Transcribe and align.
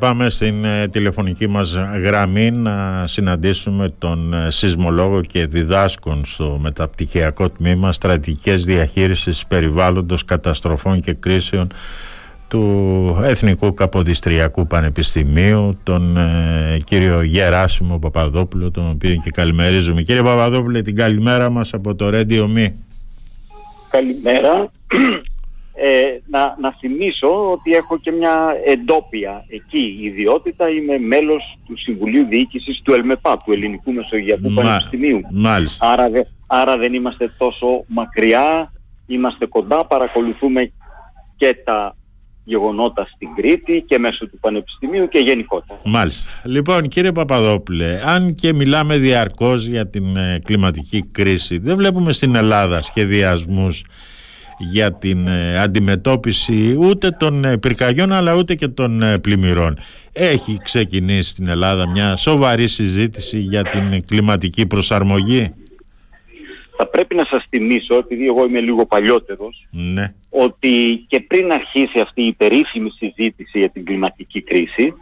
Πάμε 0.00 0.30
στην 0.30 0.64
ε, 0.64 0.88
τηλεφωνική 0.88 1.46
μας 1.46 1.76
γραμμή 2.02 2.50
να 2.50 3.06
συναντήσουμε 3.06 3.92
τον 3.98 4.34
ε, 4.34 4.50
σεισμολόγο 4.50 5.20
και 5.20 5.46
διδάσκον 5.46 6.24
στο 6.24 6.58
μεταπτυχιακό 6.60 7.50
τμήμα 7.50 7.92
στρατηγικές 7.92 8.64
διαχείρισης 8.64 9.46
περιβάλλοντος, 9.46 10.24
καταστροφών 10.24 11.00
και 11.00 11.12
κρίσεων 11.12 11.72
του 12.48 13.20
Εθνικού 13.22 13.74
Καποδιστριακού 13.74 14.66
Πανεπιστημίου, 14.66 15.78
τον 15.82 16.16
ε, 16.16 16.78
κύριο 16.84 17.22
Γεράσιμο 17.22 17.98
Παπαδόπουλο, 17.98 18.70
τον 18.70 18.90
οποίο 18.90 19.14
και 19.24 19.30
καλημερίζουμε. 19.30 20.02
Κύριε 20.02 20.22
Παπαδόπουλο, 20.22 20.82
την 20.82 20.94
καλημέρα 20.94 21.50
μας 21.50 21.74
από 21.74 21.94
το 21.94 22.08
Radio 22.12 22.46
Me. 22.56 22.66
Καλημέρα. 23.90 24.70
Ε, 25.82 26.20
να, 26.26 26.56
να 26.60 26.72
θυμίσω 26.72 27.50
ότι 27.52 27.70
έχω 27.72 27.98
και 27.98 28.10
μια 28.10 28.54
εντόπια 28.66 29.44
εκεί 29.48 29.98
ιδιότητα. 30.00 30.68
Είμαι 30.68 30.98
μέλος 30.98 31.58
του 31.66 31.78
Συμβουλίου 31.78 32.26
Διοίκησης 32.26 32.80
του 32.82 32.92
ΕΛΜΕΠΑ, 32.92 33.36
του 33.44 33.52
Ελληνικού 33.52 33.92
Μεσογειακού 33.92 34.50
Μα, 34.50 34.62
Πανεπιστημίου. 34.62 35.20
Μάλιστα. 35.30 35.90
Άρα, 35.90 36.10
άρα 36.46 36.76
δεν 36.76 36.94
είμαστε 36.94 37.34
τόσο 37.38 37.84
μακριά, 37.86 38.72
είμαστε 39.06 39.46
κοντά, 39.46 39.86
παρακολουθούμε 39.86 40.72
και 41.36 41.56
τα 41.64 41.96
γεγονότα 42.44 43.06
στην 43.14 43.28
Κρήτη 43.36 43.84
και 43.86 43.98
μέσω 43.98 44.28
του 44.28 44.38
Πανεπιστημίου 44.40 45.08
και 45.08 45.18
γενικότερα. 45.18 45.80
Μάλιστα. 45.84 46.30
Λοιπόν 46.44 46.88
κύριε 46.88 47.12
Παπαδόπουλε, 47.12 48.00
αν 48.04 48.34
και 48.34 48.52
μιλάμε 48.52 48.98
διαρκώς 48.98 49.66
για 49.66 49.88
την 49.88 50.16
ε, 50.16 50.40
κλιματική 50.44 51.04
κρίση, 51.12 51.58
δεν 51.58 51.76
βλέπουμε 51.76 52.12
στην 52.12 52.34
Ελλάδα 52.34 52.82
σχεδιασμούς 52.82 53.84
για 54.60 54.92
την 54.92 55.26
ε, 55.26 55.58
αντιμετώπιση 55.58 56.76
ούτε 56.78 57.10
των 57.10 57.44
ε, 57.44 57.58
πυρκαγιών 57.58 58.12
αλλά 58.12 58.34
ούτε 58.34 58.54
και 58.54 58.68
των 58.68 59.02
ε, 59.02 59.18
πλημμυρών. 59.18 59.78
Έχει 60.12 60.56
ξεκινήσει 60.64 61.30
στην 61.30 61.48
Ελλάδα 61.48 61.88
μια 61.88 62.16
σοβαρή 62.16 62.68
συζήτηση 62.68 63.38
για 63.38 63.62
την 63.62 64.06
κλιματική 64.06 64.66
προσαρμογή; 64.66 65.54
Θα 66.76 66.86
πρέπει 66.86 67.14
να 67.14 67.24
σας 67.24 67.46
θυμίσω, 67.48 67.94
επειδή 67.94 68.26
εγώ 68.26 68.44
είμαι 68.44 68.60
λίγο 68.60 68.86
παλιότερος, 68.86 69.66
ναι. 69.70 70.14
ότι 70.30 71.04
και 71.08 71.20
πριν 71.20 71.52
αρχίσει 71.52 72.00
αυτή 72.00 72.22
η 72.22 72.32
περίφημη 72.32 72.90
συζήτηση 72.90 73.58
για 73.58 73.68
την 73.68 73.84
κλιματική 73.84 74.42
κρίση, 74.42 74.94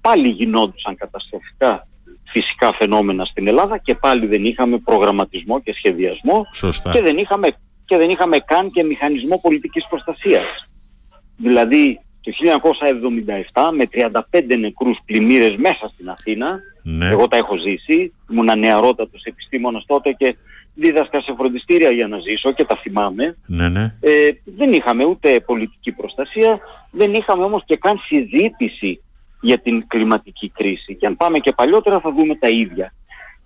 πάλι 0.00 0.28
γινόντουσαν 0.28 0.96
καταστροφικά 0.96 1.86
φυσικά 2.32 2.74
φαινόμενα 2.78 3.24
στην 3.24 3.48
Ελλάδα 3.48 3.78
και 3.78 3.94
πάλι 3.94 4.26
δεν 4.26 4.44
είχαμε 4.44 4.78
προγραμματισμό 4.78 5.60
και 5.60 5.72
σχεδιασμό 5.74 6.46
και 6.92 7.02
δεν 7.02 7.16
είχαμε 7.16 7.48
και 7.92 7.98
δεν 7.98 8.10
είχαμε 8.10 8.38
καν 8.38 8.70
και 8.70 8.84
μηχανισμό 8.84 9.38
πολιτικής 9.42 9.86
προστασίας. 9.88 10.68
Δηλαδή 11.36 12.00
το 12.20 12.30
1977 13.52 13.70
με 13.72 13.88
35 14.32 14.58
νεκρούς 14.58 14.98
πλημμύρες 15.04 15.56
μέσα 15.56 15.90
στην 15.94 16.08
Αθήνα, 16.08 16.58
ναι. 16.82 17.08
εγώ 17.08 17.28
τα 17.28 17.36
έχω 17.36 17.56
ζήσει, 17.56 18.12
ήμουν 18.30 18.58
νεαρότατος 18.58 19.22
επιστήμονας 19.24 19.84
τότε 19.86 20.12
και 20.12 20.36
δίδασκα 20.74 21.20
σε 21.20 21.34
φροντιστήρια 21.36 21.90
για 21.90 22.08
να 22.08 22.18
ζήσω 22.18 22.52
και 22.52 22.64
τα 22.64 22.76
θυμάμαι. 22.76 23.36
Ναι, 23.46 23.68
ναι. 23.68 23.94
Ε, 24.00 24.28
δεν 24.44 24.72
είχαμε 24.72 25.04
ούτε 25.04 25.40
πολιτική 25.40 25.92
προστασία, 25.92 26.60
δεν 26.90 27.14
είχαμε 27.14 27.44
όμως 27.44 27.62
και 27.64 27.76
καν 27.76 27.98
συζήτηση 28.06 29.02
για 29.40 29.58
την 29.58 29.86
κλιματική 29.86 30.50
κρίση. 30.54 30.94
Και 30.94 31.06
αν 31.06 31.16
πάμε 31.16 31.38
και 31.38 31.52
παλιότερα 31.52 32.00
θα 32.00 32.12
δούμε 32.12 32.34
τα 32.34 32.48
ίδια. 32.48 32.92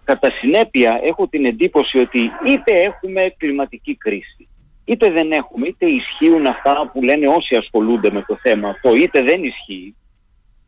Κατά 0.06 0.30
συνέπεια 0.40 1.00
έχω 1.02 1.28
την 1.28 1.44
εντύπωση 1.44 1.98
ότι 1.98 2.18
είτε 2.46 2.74
έχουμε 2.74 3.34
κλιματική 3.36 3.96
κρίση, 3.96 4.48
είτε 4.84 5.10
δεν 5.10 5.32
έχουμε, 5.32 5.66
είτε 5.66 5.86
ισχύουν 5.86 6.46
αυτά 6.46 6.90
που 6.92 7.02
λένε 7.02 7.28
όσοι 7.28 7.56
ασχολούνται 7.56 8.10
με 8.10 8.24
το 8.26 8.38
θέμα 8.42 8.68
αυτό, 8.68 8.94
είτε 8.94 9.22
δεν 9.22 9.44
ισχύει. 9.44 9.94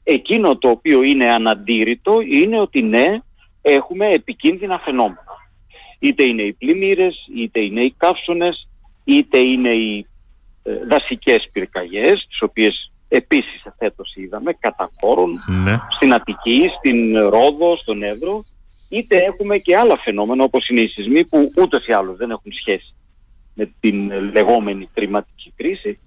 Εκείνο 0.03 0.59
το 0.59 0.69
οποίο 0.69 1.03
είναι 1.03 1.33
αναντήρητο 1.33 2.21
είναι 2.21 2.61
ότι 2.61 2.83
ναι, 2.83 3.07
έχουμε 3.63 4.07
επικίνδυνα 4.07 4.79
φαινόμενα. 4.79 5.37
Είτε 5.99 6.25
είναι 6.25 6.43
οι 6.43 6.53
πλημμύρες, 6.53 7.27
είτε 7.37 7.61
είναι 7.61 7.81
οι 7.81 7.95
καύσονες, 7.97 8.69
είτε 9.05 9.39
είναι 9.39 9.71
οι 9.71 10.07
ε, 10.63 10.73
δασικές 10.91 11.49
πυρκαγιές, 11.53 12.27
τις 12.29 12.43
οποίες 12.43 12.93
επίσης 13.09 13.63
φέτος 13.79 14.15
είδαμε 14.15 14.53
κατά 14.53 14.91
χώρων, 15.01 15.45
ναι. 15.65 15.79
στην 15.89 16.13
Αττική, 16.13 16.71
στην 16.79 17.19
Ρόδο, 17.19 17.77
στον 17.77 18.03
Εύρο 18.03 18.45
είτε 18.89 19.17
έχουμε 19.17 19.59
και 19.59 19.77
άλλα 19.77 19.99
φαινόμενα 19.99 20.45
όπως 20.45 20.69
είναι 20.69 20.81
οι 20.81 20.89
σεισμοί 20.89 21.25
που 21.25 21.53
ούτως 21.57 21.87
ή 21.87 21.93
άλλως 21.93 22.17
δεν 22.17 22.31
έχουν 22.31 22.53
σχέση 22.53 22.95
με 23.55 23.73
την 23.81 24.11
λεγόμενη 24.33 24.89
κλιματική 24.95 25.53
κρίση. 25.57 25.99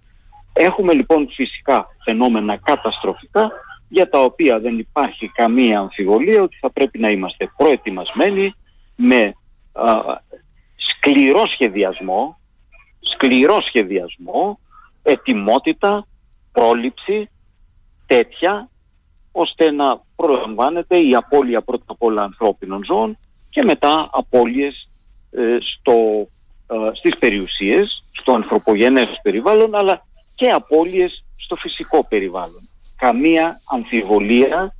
Έχουμε 0.53 0.93
λοιπόν 0.93 1.29
φυσικά 1.31 1.87
φαινόμενα 2.03 2.57
καταστροφικά 2.57 3.51
για 3.87 4.09
τα 4.09 4.19
οποία 4.19 4.59
δεν 4.59 4.79
υπάρχει 4.79 5.27
καμία 5.27 5.79
αμφιβολία 5.79 6.41
ότι 6.41 6.57
θα 6.59 6.71
πρέπει 6.71 6.99
να 6.99 7.07
είμαστε 7.07 7.51
προετοιμασμένοι 7.57 8.53
με 8.95 9.33
α, 9.71 9.93
σκληρό 10.75 11.47
σχεδιασμό, 11.47 12.39
σκληρό 12.99 13.61
σχεδιασμό, 13.61 14.59
ετοιμότητα, 15.03 16.07
πρόληψη 16.51 17.29
τέτοια 18.05 18.69
ώστε 19.31 19.71
να 19.71 20.01
προλαμβάνεται 20.15 20.97
η 20.97 21.15
απώλεια 21.15 21.61
πρώτα 21.61 21.83
απ' 21.87 22.03
όλα 22.03 22.23
ανθρώπινων 22.23 22.83
ζώων 22.85 23.17
και 23.49 23.63
μετά 23.63 24.09
απώλειες 24.11 24.89
ε, 25.31 25.57
στο, 25.59 26.27
ε, 26.67 26.75
στις 26.93 27.17
περιουσίες, 27.17 28.03
στο 28.11 28.33
ανθρωπογενές 28.33 29.19
περιβάλλον 29.21 29.75
αλλά 29.75 30.05
και 30.35 30.49
απώλειες 30.49 31.23
στο 31.35 31.55
φυσικό 31.55 32.05
περιβάλλον. 32.07 32.69
Καμία 32.95 33.61
αμφιβολία 33.63 34.75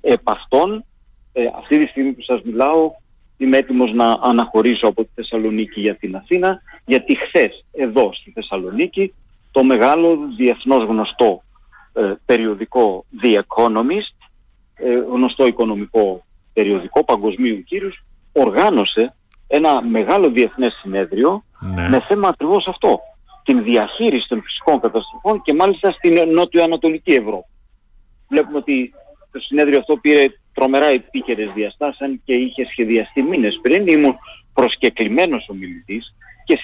επ' 0.00 0.30
αυτών. 0.30 0.84
Ε, 1.32 1.42
αυτή 1.58 1.78
τη 1.78 1.86
στιγμή 1.90 2.12
που 2.12 2.22
σας 2.22 2.42
μιλάω 2.42 2.92
είμαι 3.36 3.56
έτοιμος 3.56 3.92
να 3.92 4.18
αναχωρήσω 4.22 4.86
από 4.86 5.04
τη 5.04 5.10
Θεσσαλονίκη 5.14 5.80
για 5.80 5.96
την 5.96 6.16
Αθήνα 6.16 6.60
γιατί 6.84 7.16
χθες 7.18 7.64
εδώ 7.72 8.10
στη 8.12 8.30
Θεσσαλονίκη 8.30 9.14
το 9.50 9.64
μεγάλο 9.64 10.18
διεθνώς 10.36 10.84
γνωστό 10.84 11.42
ε, 11.42 11.43
περιοδικό 12.24 13.04
The 13.22 13.34
Economist, 13.34 14.28
ε, 14.74 14.94
γνωστό 14.94 15.46
οικονομικό 15.46 16.24
περιοδικό 16.52 17.04
παγκοσμίου 17.04 17.62
κύρους, 17.62 18.04
οργάνωσε 18.32 19.14
ένα 19.46 19.82
μεγάλο 19.82 20.30
διεθνές 20.30 20.72
συνέδριο 20.82 21.44
ναι. 21.60 21.88
με 21.88 22.00
θέμα 22.08 22.28
ακριβώς 22.28 22.66
αυτό. 22.66 23.00
Την 23.44 23.62
διαχείριση 23.62 24.28
των 24.28 24.42
φυσικών 24.42 24.80
καταστροφών 24.80 25.42
και 25.42 25.54
μάλιστα 25.54 25.92
στην 25.92 26.28
νότιο-ανατολική 26.32 27.12
Ευρώπη. 27.12 27.48
Βλέπουμε 28.28 28.58
ότι 28.58 28.94
το 29.32 29.38
συνέδριο 29.40 29.78
αυτό 29.78 29.96
πήρε 29.96 30.24
τρομερά 30.54 30.86
επίκαιρες 30.86 31.50
διαστάσεις 31.54 32.20
και 32.24 32.34
είχε 32.34 32.64
σχεδιαστεί 32.64 33.22
μήνες 33.22 33.58
πριν. 33.62 33.86
Ήμουν 33.86 34.16
προσκεκλημένος 34.54 35.48
ομιλητής 35.48 36.14
και 36.44 36.58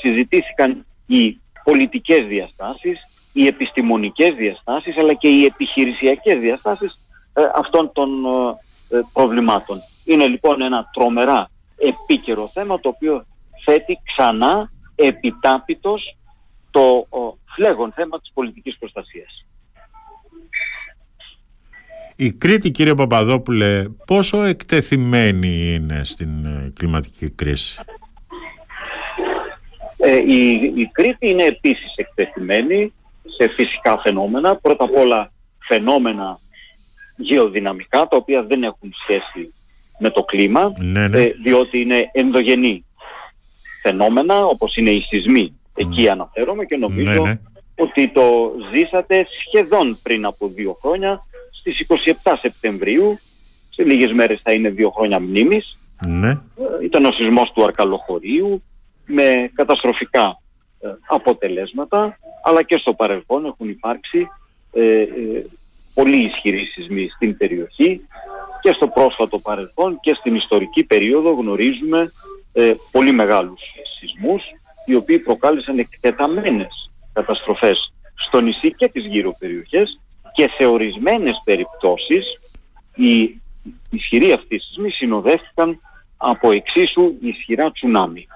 συζητήθηκαν 0.00 0.86
οι 1.06 1.40
πολιτικές 1.64 2.26
διαστάσεις, 2.26 2.98
οι 3.36 3.46
επιστημονικές 3.46 4.34
διαστάσεις 4.34 4.96
αλλά 4.96 5.14
και 5.14 5.28
οι 5.28 5.44
επιχειρησιακές 5.44 6.40
διαστάσεις 6.40 6.98
ε, 7.32 7.42
αυτών 7.54 7.92
των 7.92 8.08
ε, 8.90 8.96
ε, 8.96 9.00
προβλημάτων. 9.12 9.80
Είναι 10.04 10.26
λοιπόν 10.26 10.62
ένα 10.62 10.90
τρομερά 10.92 11.50
επίκαιρο 11.76 12.50
θέμα 12.52 12.80
το 12.80 12.88
οποίο 12.88 13.26
θέτει 13.64 13.98
ξανά 14.04 14.70
επιτάπητος 14.94 16.16
το 16.70 17.06
φλέγον 17.54 17.92
θέμα 17.92 18.20
της 18.20 18.30
πολιτικής 18.34 18.78
προστασίας. 18.78 19.46
Η 22.16 22.32
Κρήτη 22.32 22.70
κύριε 22.70 22.94
Παπαδόπουλε 22.94 23.84
πόσο 24.06 24.42
εκτεθειμένη 24.42 25.74
είναι 25.74 26.04
στην 26.04 26.28
κλιματική 26.72 27.30
κρίση; 27.30 27.80
η, 30.26 30.50
η 30.54 30.90
Κρήτη 30.92 31.30
είναι 31.30 31.44
επίσης 31.44 31.94
εκτεθειμένη 31.96 32.92
σε 33.36 33.48
φυσικά 33.56 33.98
φαινόμενα. 33.98 34.56
Πρώτα 34.56 34.84
απ' 34.84 34.96
όλα 34.96 35.32
φαινόμενα 35.58 36.40
γεωδυναμικά, 37.16 37.98
τα 38.08 38.16
οποία 38.16 38.42
δεν 38.42 38.62
έχουν 38.62 38.92
σχέση 39.02 39.54
με 39.98 40.10
το 40.10 40.22
κλίμα, 40.22 40.72
ναι, 40.78 41.08
ναι. 41.08 41.20
Ε, 41.20 41.32
διότι 41.44 41.80
είναι 41.80 42.10
ενδογενή 42.12 42.84
φαινόμενα, 43.82 44.44
όπως 44.44 44.76
είναι 44.76 44.90
οι 44.90 45.00
σεισμοί. 45.00 45.58
Εκεί 45.74 46.08
αναφέρομαι 46.08 46.64
και 46.64 46.76
νομίζω 46.76 47.22
ναι, 47.22 47.38
ότι 47.76 48.08
το 48.08 48.52
ζήσατε 48.72 49.26
σχεδόν 49.46 49.98
πριν 50.02 50.24
από 50.24 50.48
δύο 50.48 50.76
χρόνια, 50.80 51.20
στις 51.50 51.86
27 52.22 52.32
Σεπτεμβρίου, 52.40 53.18
σε 53.70 53.82
λίγες 53.82 54.12
μέρες 54.12 54.40
θα 54.42 54.52
είναι 54.52 54.70
δύο 54.70 54.90
χρόνια 54.90 55.20
μνήμης. 55.20 55.78
Ναι. 56.06 56.30
Ε, 56.30 56.38
ήταν 56.82 57.04
ο 57.04 57.12
σεισμός 57.12 57.52
του 57.54 57.64
Αρκαλοχωρίου, 57.64 58.62
με 59.06 59.50
καταστροφικά 59.54 60.20
ε, 60.20 60.43
αποτελέσματα, 61.06 62.18
αλλά 62.42 62.62
και 62.62 62.78
στο 62.78 62.94
παρελθόν 62.94 63.44
έχουν 63.44 63.68
υπάρξει 63.68 64.28
ε, 64.72 65.00
ε, 65.00 65.06
πολύ 65.94 66.26
ισχυροί 66.26 66.64
σεισμοί 66.64 67.08
στην 67.08 67.36
περιοχή 67.36 68.08
και 68.60 68.72
στο 68.72 68.88
πρόσφατο 68.88 69.38
παρελθόν 69.38 69.98
και 70.00 70.14
στην 70.14 70.34
ιστορική 70.34 70.84
περίοδο 70.84 71.30
γνωρίζουμε 71.30 72.12
ε, 72.52 72.74
πολύ 72.90 73.12
μεγάλους 73.12 73.60
σεισμούς 73.98 74.42
οι 74.86 74.94
οποίοι 74.94 75.18
προκάλεσαν 75.18 75.78
εκτεταμένες 75.78 76.90
καταστροφές 77.12 77.92
στο 78.14 78.40
νησί 78.40 78.74
και 78.74 78.88
τις 78.88 79.06
γύρω 79.06 79.36
περιοχές 79.38 80.00
και 80.32 80.50
σε 80.56 80.66
ορισμένες 80.66 81.42
περιπτώσεις 81.44 82.24
οι 82.94 83.40
ισχυροί 83.90 84.32
αυτοί 84.32 84.58
σεισμοί 84.58 84.90
συνοδεύτηκαν 84.90 85.80
από 86.16 86.52
εξίσου 86.52 87.14
ισχυρά 87.20 87.72
τσουνάμι. 87.72 88.26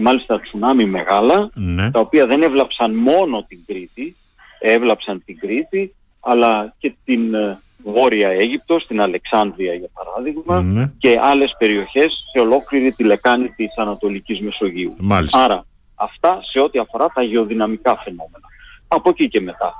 Και 0.00 0.06
μάλιστα 0.06 0.40
τσουνάμι 0.40 0.84
μεγάλα, 0.84 1.50
Ναι. 1.54 1.90
τα 1.90 2.00
οποία 2.00 2.26
δεν 2.26 2.42
έβλαψαν 2.42 2.94
μόνο 2.94 3.44
την 3.48 3.58
Κρήτη, 3.66 4.16
έβλαψαν 4.58 5.22
την 5.24 5.38
Κρήτη, 5.38 5.94
αλλά 6.20 6.74
και 6.78 6.94
την 7.04 7.34
ε, 7.34 7.58
Βόρεια 7.84 8.28
Αίγυπτο, 8.28 8.78
στην 8.78 9.00
Αλεξάνδρεια 9.00 9.74
για 9.74 9.88
παράδειγμα, 9.94 10.62
Ναι. 10.62 10.90
και 10.98 11.18
άλλες 11.22 11.54
περιοχές 11.58 12.24
σε 12.32 12.40
ολόκληρη 12.40 12.92
τη 12.92 13.04
λεκάνη 13.04 13.48
της 13.48 13.76
Ανατολικής 13.78 14.40
Μεσογείου. 14.40 14.94
Μάλιστα. 15.00 15.44
Άρα 15.44 15.66
αυτά 15.94 16.40
σε 16.50 16.58
ό,τι 16.60 16.78
αφορά 16.78 17.06
τα 17.14 17.22
γεωδυναμικά 17.22 17.96
φαινόμενα. 18.04 18.46
Από 18.88 19.08
εκεί 19.10 19.28
και 19.28 19.40
μετά. 19.40 19.74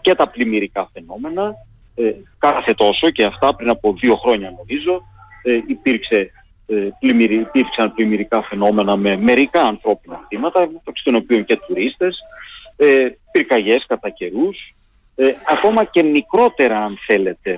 Και 0.00 0.14
τα 0.14 0.28
πλημμυρικά 0.28 0.88
φαινόμενα, 0.92 1.54
ε, 1.94 2.12
κάθε 2.38 2.72
τόσο 2.74 3.10
και 3.10 3.24
αυτά 3.24 3.54
πριν 3.54 3.70
από 3.70 3.92
δύο 4.00 4.16
χρόνια 4.16 4.50
νομίζω, 4.56 5.02
ε, 5.42 5.58
υπήρξε, 5.66 6.16
ε, 6.16 6.26
πλημμυρι, 7.00 7.34
υπήρξαν 7.34 7.94
πλημμυρικά 7.94 8.42
φαινόμενα 8.42 8.96
με 8.96 9.16
μερικά 9.16 9.62
ανθρώπινα 9.62 10.24
θύματα, 10.28 10.60
μεταξύ 10.60 11.04
των 11.04 11.14
οποίων 11.14 11.44
και 11.44 11.60
τουρίστες, 11.66 12.18
ε, 12.76 13.08
πυρκαγιές 13.32 13.84
κατά 13.86 14.08
καιρούς, 14.08 14.74
ε, 15.14 15.34
ακόμα 15.46 15.84
και 15.84 16.02
μικρότερα 16.02 16.84
αν 16.84 16.98
θέλετε 17.06 17.50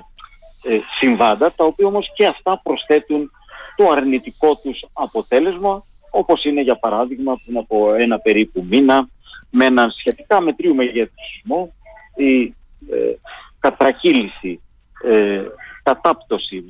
ε, 0.63 0.79
συμβάντα, 0.99 1.51
τα 1.51 1.65
οποία 1.65 1.87
όμως 1.87 2.11
και 2.15 2.25
αυτά 2.25 2.59
προσθέτουν 2.63 3.31
το 3.75 3.89
αρνητικό 3.89 4.55
τους 4.55 4.85
αποτέλεσμα, 4.93 5.83
όπως 6.11 6.43
είναι 6.43 6.61
για 6.61 6.75
παράδειγμα 6.75 7.39
πριν 7.45 7.57
από 7.57 7.93
ένα 7.93 8.19
περίπου 8.19 8.65
μήνα, 8.69 9.07
με 9.49 9.65
έναν 9.65 9.91
σχετικά 9.91 10.41
μετρίου 10.41 10.75
μεγέθους 10.75 11.27
σεισμό, 11.33 11.73
η 12.15 12.43
ε, 12.89 13.15
κατρακύληση, 13.59 14.61
ε, 15.03 15.36
κατάπτωση 15.36 15.36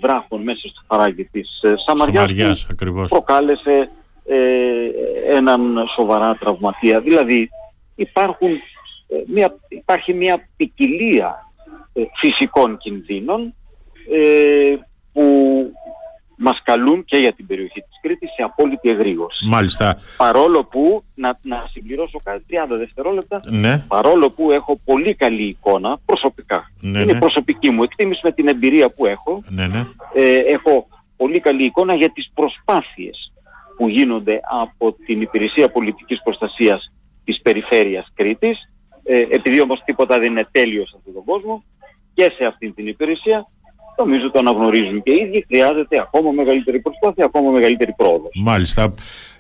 βράχων 0.08 0.42
μέσα 0.42 0.68
στο 0.68 0.82
χαράγι 0.88 1.26
της 1.26 1.60
ε, 1.62 1.74
Σαμαριάς, 1.86 2.24
Σαμαριάς, 2.24 2.62
που 2.62 2.68
ακριβώς. 2.72 3.10
προκάλεσε 3.10 3.90
ε, 4.26 4.38
έναν 5.36 5.88
σοβαρά 5.96 6.36
τραυματία. 6.36 7.00
Δηλαδή 7.02 7.50
υπάρχουν, 7.96 8.52
ε, 9.08 9.16
μια, 9.28 9.56
υπάρχει 9.68 10.14
μια 10.14 10.48
ποικιλία 10.56 11.36
ε, 11.94 12.02
φυσικών 12.16 12.78
κινδύνων 12.78 13.54
ε, 14.12 14.76
που 15.14 15.24
μας 16.38 16.62
καλούν 16.64 17.06
και 17.06 17.18
για 17.18 17.34
την 17.34 17.48
περιοχή 17.48 17.82
της 17.82 18.00
Κρήτης 18.02 18.30
σε 18.30 18.44
απόλυτη 18.44 18.90
εγρήγορση. 18.90 19.46
Μάλιστα. 19.48 19.98
Παρόλο 20.18 20.64
που, 20.64 21.04
να, 21.16 21.40
να 21.42 21.68
συμπληρώσω 21.72 22.20
κάτι 22.24 22.44
30 22.50 22.78
δευτερόλεπτα, 22.78 23.42
Ναι. 23.46 23.84
παρόλο 23.88 24.30
που 24.30 24.52
έχω 24.52 24.80
πολύ 24.86 25.16
καλή 25.16 25.44
εικόνα 25.48 26.00
προσωπικά. 26.06 26.72
Ναι, 26.82 27.00
Είναι 27.00 27.14
ναι. 27.14 27.20
προσωπική 27.20 27.70
μου 27.72 27.84
εκτίμηση 27.84 28.20
με 28.24 28.32
την 28.32 28.48
εμπειρία 28.48 28.90
που 28.90 29.06
έχω. 29.06 29.44
Ναι, 29.50 29.68
ναι. 29.68 29.86
Ε, 30.14 30.36
έχω 30.38 30.88
πολύ 31.18 31.40
καλή 31.40 31.64
εικόνα 31.66 31.96
για 31.96 32.10
τις 32.10 32.32
προσπάθειες 32.34 33.32
που 33.78 33.88
γίνονται 33.90 34.40
από 34.62 34.94
την 35.06 35.22
Υπηρεσία 35.22 35.70
Πολιτικής 35.70 36.22
Προστασίας 36.24 36.92
της 37.24 37.42
Περιφέρειας 37.42 38.12
Κρήτης. 38.14 38.70
Ε, 39.04 39.20
επειδή 39.20 39.62
όμως 39.62 39.82
τίποτα 39.86 40.20
δεν 40.20 40.32
είναι 40.32 40.48
τέλειος 40.52 40.90
σε 40.90 40.96
αυτόν 40.98 41.14
τον 41.14 41.24
κόσμο 41.24 41.64
και 42.14 42.32
σε 42.38 42.46
αυτήν 42.46 42.74
την 42.74 42.88
υπηρεσία, 42.88 43.48
νομίζω 43.98 44.32
το 44.32 44.40
αναγνωρίζουν 44.40 45.04
και 45.04 45.12
οι 45.12 45.24
ίδιοι, 45.24 45.46
χρειάζεται 45.48 46.00
ακόμα 46.00 46.32
μεγαλύτερη 46.32 46.80
προσπάθεια, 46.80 47.26
ακόμα 47.26 47.52
μεγαλύτερη 47.52 47.94
πρόοδος. 47.98 48.32
Μάλιστα. 48.36 48.94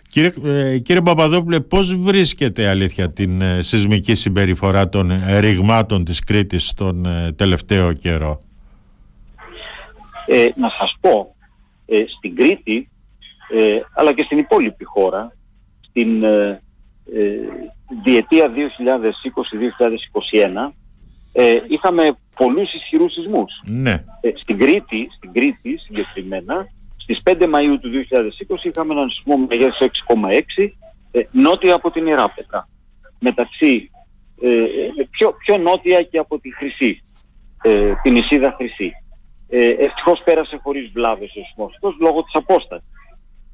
Κύριε, 0.09 0.31
ε, 0.45 0.77
κύριε 0.77 1.01
Παπαδόπουλε, 1.01 1.59
πώς 1.59 1.95
βρίσκεται 1.95 2.68
αλήθεια 2.68 3.12
την 3.12 3.42
ε, 3.42 3.62
σεισμική 3.62 4.15
συμπεριφορά 4.15 4.89
των 4.89 5.12
ε, 5.12 5.39
ρηγμάτων 5.39 6.04
της 6.04 6.24
Κρήτης 6.24 6.74
τον 6.74 7.06
ε, 7.06 7.31
τελευταίο 7.31 7.94
καιρό; 7.94 8.39
Ε, 10.25 10.48
να 10.56 10.69
σας 10.69 10.98
πω, 11.00 11.36
ε, 11.86 12.04
στην 12.18 12.36
Κρήτη, 12.36 12.89
ε, 13.50 13.80
αλλά 13.94 14.13
και 14.13 14.24
στην 14.24 14.38
υπόλοιπη 14.38 14.83
χώρα, 14.83 15.36
στην 15.89 16.24
ε, 16.24 16.62
ε, 17.13 17.38
διετία 18.04 18.51
2020-2021, 20.69 20.74
ε, 21.39 21.57
είχαμε 21.68 22.18
πολλούς 22.36 22.74
ισχυρούς 22.74 23.13
σεισμούς. 23.13 23.51
Ναι. 23.66 24.04
Ε, 24.22 24.30
στην, 24.36 24.57
Κρήτη, 24.60 25.10
στην 25.16 25.34
Κρήτη 25.34 25.78
συγκεκριμένα, 25.78 26.68
στις 26.98 27.22
5 27.24 27.31
Μαΐου 27.31 27.78
του 27.81 27.89
2020 27.89 28.63
είχαμε 28.63 28.94
έναν 28.94 29.10
σεισμό 29.10 29.38
μεγέθους 29.38 29.78
6,6 29.78 30.72
ε, 31.12 31.22
νότια 31.31 31.74
από 31.75 31.92
την 31.92 32.07
Ιράπετρα. 32.07 32.68
Μεταξύ, 33.19 33.92
ε, 34.42 34.50
ε, 34.50 35.07
πιο, 35.10 35.36
πιο 35.45 35.57
νότια 35.57 36.01
και 36.01 36.18
από 36.18 36.39
τη 36.39 36.54
Χρυσή, 36.56 37.04
ε, 37.62 37.94
την 38.04 38.16
Ισίδα 38.16 38.54
Χρυσή. 38.57 38.92
Ε, 39.50 39.69
ευτυχώς 39.69 40.22
πέρασε 40.24 40.60
χωρίς 40.63 40.90
βλάβες 40.94 41.30
ο 41.30 41.42
σεισμός 41.45 41.74
αυτός 41.74 41.95
λόγω 42.00 42.24
της 42.24 42.36
απόστασης. 42.36 42.88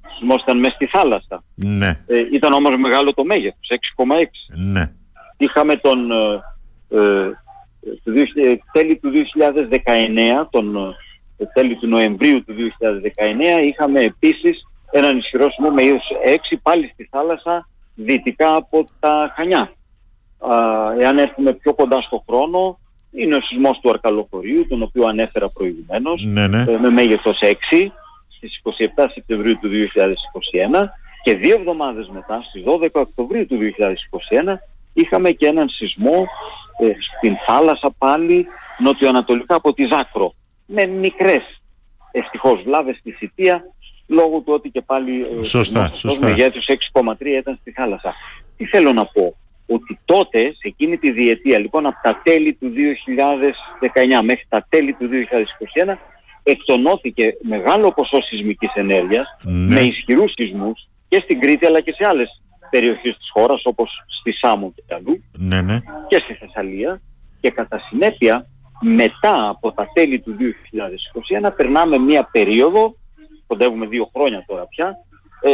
Ο 0.04 0.10
σεισμός 0.18 0.42
ήταν 0.42 0.60
μέσα 0.60 0.74
στη 0.74 0.86
θάλασσα. 0.86 1.44
Ναι. 1.56 2.00
Ε, 2.08 2.20
ήταν 2.32 2.54
όμως 2.54 2.78
μεγάλο 2.78 3.14
το 3.14 3.24
μέγεθος, 3.24 3.68
6,6 3.70 4.50
Ναι. 4.56 4.92
είχαμε 5.38 5.76
τον 5.76 6.12
ε, 6.12 6.42
ε, 6.94 6.98
το 6.98 7.02
2000 7.02 7.43
τέλη 8.72 8.98
του 8.98 9.12
2019, 10.44 10.48
τον 10.50 10.96
ε, 11.38 11.46
τέλη 11.54 11.76
του 11.76 11.88
Νοεμβρίου 11.88 12.44
του 12.44 12.54
2019, 13.60 13.64
είχαμε 13.64 14.00
επίσης 14.00 14.68
έναν 14.92 15.18
ισχυρό 15.18 15.50
σεισμό 15.50 15.70
με 15.70 15.82
ίος 15.82 16.04
6 16.54 16.56
πάλι 16.64 16.90
στη 16.94 17.08
θάλασσα 17.12 17.68
δυτικά 17.96 18.56
από 18.56 18.86
τα 19.00 19.34
Χανιά. 19.36 19.74
Α, 20.38 20.56
εάν 21.00 21.18
έρθουμε 21.18 21.54
πιο 21.54 21.74
κοντά 21.74 22.02
στο 22.02 22.24
χρόνο, 22.28 22.80
είναι 23.12 23.36
ο 23.36 23.42
σεισμός 23.42 23.80
του 23.80 23.90
Αρκαλοχωρίου, 23.90 24.68
τον 24.68 24.82
οποίο 24.82 25.06
ανέφερα 25.08 25.50
προηγουμένως, 25.50 26.24
Ναι, 26.24 26.48
ναι. 26.48 26.62
ε, 26.68 26.78
με 26.78 26.90
μέγεθος 26.90 27.40
6 27.42 27.92
στις 28.28 28.62
27 28.64 29.06
Σεπτεμβρίου 29.14 29.58
του 29.62 29.70
2021 29.70 30.90
και 31.24 31.36
δύο 31.36 31.56
εβδομάδες 31.56 32.08
μετά 32.14 32.42
στις 32.50 32.64
12 32.66 32.88
Οκτωβρίου 32.92 33.46
του 33.48 33.58
2021 33.58 34.60
είχαμε 34.94 35.30
και 35.32 35.48
έναν 35.48 35.70
σεισμό 35.70 36.28
ε, 36.80 36.88
στην 37.18 37.36
θάλασσα 37.48 37.94
πάλι 37.98 38.46
νοτιοανατολικά 38.78 39.56
από 39.56 39.74
τη 39.74 39.84
Ζάκρο 39.92 40.34
με 40.66 40.86
μικρές 40.86 41.62
ευτυχώς 42.12 42.62
βλάβες 42.64 42.98
στη 42.98 43.12
Σιτία 43.12 43.64
λόγω 44.08 44.40
του 44.40 44.54
ότι 44.54 44.70
και 44.70 44.82
πάλι 44.82 45.20
ε, 45.20 45.44
Σωστά, 45.44 45.60
σεισμός 45.60 45.84
αυτός 45.86 46.00
σωστά. 46.00 46.28
μεγέθους 46.28 46.66
6,3 46.68 47.16
ήταν 47.26 47.58
στη 47.62 47.72
θάλασσα. 47.72 48.14
Τι 48.58 48.66
θέλω 48.66 48.92
να 48.92 49.06
πω, 49.06 49.36
ότι 49.68 50.00
τότε 50.06 50.40
σε 50.42 50.68
εκείνη 50.68 50.98
τη 50.98 51.12
διετία 51.12 51.60
λοιπόν 51.60 51.86
από 51.86 51.98
τα 52.04 52.22
τέλη 52.24 52.54
του 52.54 52.72
2019 54.18 54.20
μέχρι 54.24 54.46
τα 54.50 54.66
τέλη 54.70 54.94
του 54.94 55.10
2021 55.88 55.96
εκτονώθηκε 56.44 57.38
μεγάλο 57.42 57.92
ποσό 57.94 58.22
σεισμικής 58.22 58.72
ενέργειας 58.74 59.28
Ναι. 59.42 59.74
με 59.76 59.82
ισχυρούς 59.82 60.32
σεισμούς 60.36 60.88
και 61.08 61.20
στην 61.24 61.40
Κρήτη 61.40 61.66
αλλά 61.66 61.82
και 61.82 61.92
σε 61.92 62.06
άλλες 62.10 62.42
περιοχές 62.74 63.18
της 63.18 63.30
χώρας 63.34 63.62
όπως 63.66 63.90
στη 64.20 64.32
Σάμο 64.32 64.74
και 64.76 64.94
αλλού 64.96 65.24
Ναι, 65.32 65.62
ναι. 65.62 65.78
και 66.08 66.20
στη 66.24 66.34
Θεσσαλία 66.34 67.02
και 67.42 67.50
κατά 67.50 67.80
συνέπεια 67.80 68.48
μετά 68.82 69.50
από 69.50 69.72
τα 69.72 69.88
τέλη 69.94 70.20
του 70.20 70.36
2021 71.46 71.52
περνάμε 71.58 71.98
μία 71.98 72.24
περίοδο, 72.32 72.96
κοντεύουμε 73.48 73.86
δύο 73.86 74.10
χρόνια 74.14 74.44
τώρα 74.48 74.66
πια, 74.68 74.98
ε, 75.42 75.50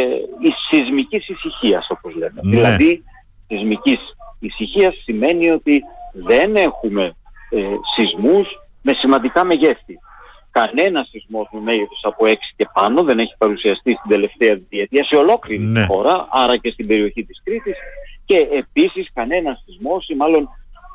η 0.47 0.51
σεισμικής 0.69 1.29
ησυχίας 1.29 1.87
όπως 1.89 2.15
λέμε. 2.15 2.39
Ναι. 2.43 2.49
Δηλαδή 2.49 3.03
σεισμικής 3.47 3.99
ησυχίας 4.39 4.95
σημαίνει 5.03 5.49
ότι 5.49 5.83
δεν 6.13 6.55
έχουμε 6.55 7.15
ε, 7.49 7.57
σεισμούς 7.95 8.47
με 8.81 8.93
σημαντικά 8.93 9.45
μεγέθη. 9.45 9.99
Κανένας 10.51 11.07
σεισμός 11.09 11.47
με 11.51 11.59
μέγεθος 11.59 11.99
από 12.03 12.25
6 12.25 12.33
και 12.55 12.67
πάνω 12.73 13.03
δεν 13.03 13.19
έχει 13.19 13.33
παρουσιαστεί 13.37 13.91
στην 13.97 14.09
τελευταία 14.09 14.59
διετία 14.69 15.03
σε 15.03 15.15
ολόκληρη 15.15 15.63
Ναι. 15.63 15.79
τη 15.81 15.85
χώρα, 15.87 16.27
άρα 16.31 16.57
και 16.57 16.69
στην 16.71 16.87
περιοχή 16.87 17.23
της 17.25 17.41
Κρήτης 17.43 17.75
και 18.25 18.47
επίσης 18.51 19.09
κανένας 19.13 19.63
σεισμός 19.65 20.07
ή 20.09 20.15
μάλλον 20.15 20.49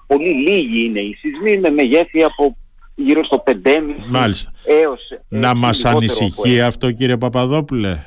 πολύ 0.06 0.32
λίγοι 0.48 0.84
είναι 0.84 1.00
οι 1.00 1.14
σεισμοί 1.14 1.58
με 1.58 1.70
μεγέθη 1.70 2.22
από 2.22 2.56
γύρω 2.94 3.24
στο 3.24 3.42
5,5 3.46 3.94
Μάλιστα. 4.08 4.52
έως 4.66 5.10
ε, 5.10 5.20
Να 5.28 5.54
μας 5.54 5.76
λιγότερο 5.76 5.88
από 5.88 5.98
ανησυχεί 5.98 6.56
ένα. 6.56 6.66
αυτό 6.66 6.92
κύριε 6.92 7.16
Παπαδόπουλε; 7.16 8.04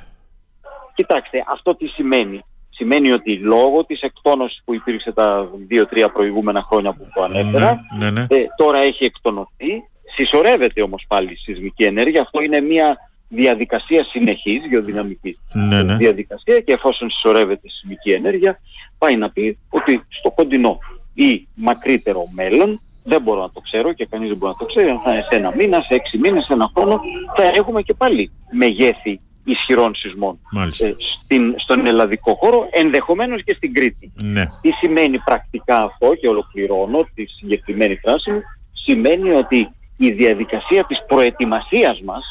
Κοιτάξτε, 0.95 1.43
αυτό 1.47 1.75
τι 1.75 1.87
σημαίνει. 1.87 2.39
Σημαίνει 2.69 3.11
ότι 3.11 3.35
λόγω 3.37 3.85
της 3.85 4.01
εκτόνωσης 4.01 4.61
που 4.65 4.73
υπήρξε 4.73 5.11
τα 5.11 5.49
2-3 5.69 6.07
προηγούμενα 6.13 6.61
χρόνια 6.69 6.93
που 6.93 7.07
το 7.13 7.23
ανέφερα, 7.23 7.79
Ναι, 7.99 8.09
ναι. 8.11 8.21
ε, 8.21 8.35
τώρα 8.57 8.77
έχει 8.79 9.05
εκτονωθεί. 9.05 9.83
Συσσωρεύεται 10.17 10.81
όμως 10.81 11.05
πάλι 11.07 11.31
η 11.31 11.35
σεισμική 11.35 11.83
ενέργεια. 11.83 12.21
Αυτό 12.21 12.41
είναι 12.41 12.61
μια 12.61 12.97
διαδικασία 13.29 14.03
συνεχής, 14.03 14.65
γεωδυναμική 14.69 15.37
Ναι, 15.53 15.83
ναι. 15.83 15.95
διαδικασία 15.95 16.59
και 16.59 16.73
εφόσον 16.73 17.09
συσσωρεύεται 17.09 17.61
η 17.63 17.69
σεισμική 17.69 18.09
ενέργεια, 18.11 18.59
πάει 18.97 19.15
να 19.15 19.29
πει 19.29 19.57
ότι 19.69 20.05
στο 20.09 20.31
κοντινό 20.31 20.77
ή 21.13 21.47
μακρύτερο 21.55 22.23
μέλλον, 22.35 22.81
δεν 23.03 23.21
μπορώ 23.21 23.41
να 23.41 23.51
το 23.51 23.59
ξέρω 23.59 23.93
και 23.93 24.05
κανείς 24.05 24.27
δεν 24.27 24.37
μπορεί 24.37 24.51
να 24.51 24.65
το 24.67 24.73
ξέρει, 24.73 24.89
αν 24.89 24.99
θα 24.99 25.13
είναι 25.13 25.25
σε 25.29 25.35
ένα 25.37 25.53
μήνα, 25.55 25.81
σε 25.81 25.93
έξι 25.93 26.17
μήνες, 26.17 26.43
σε 26.45 26.53
ένα 26.53 26.71
χρόνο, 26.75 27.01
θα 27.37 27.43
έχουμε 27.43 27.81
και 27.81 27.93
πάλι 27.93 28.31
μεγέθη 28.51 29.19
ισχυρών 29.43 29.95
σεισμών 29.95 30.39
Μάλιστα. 30.51 30.87
ε, 30.87 30.95
στην, 31.23 31.55
στον 31.57 31.87
ελλαδικό 31.87 32.35
χώρο, 32.35 32.67
ενδεχομένως 32.71 33.43
και 33.43 33.53
στην 33.53 33.73
Κρήτη. 33.73 34.11
Ναι. 34.15 34.45
Τι 34.61 34.71
σημαίνει 34.71 35.19
πρακτικά 35.19 35.83
αυτό 35.83 36.15
και 36.15 36.27
ολοκληρώνω 36.27 37.07
τη 37.15 37.25
συγκεκριμένη 37.25 37.95
φράση 37.95 38.31
μου. 38.31 38.41
σημαίνει 38.73 39.29
ότι 39.29 39.69
η 39.97 40.11
διαδικασία 40.11 40.85
της 40.85 40.97
προετοιμασίας 41.07 42.01
μας 42.01 42.25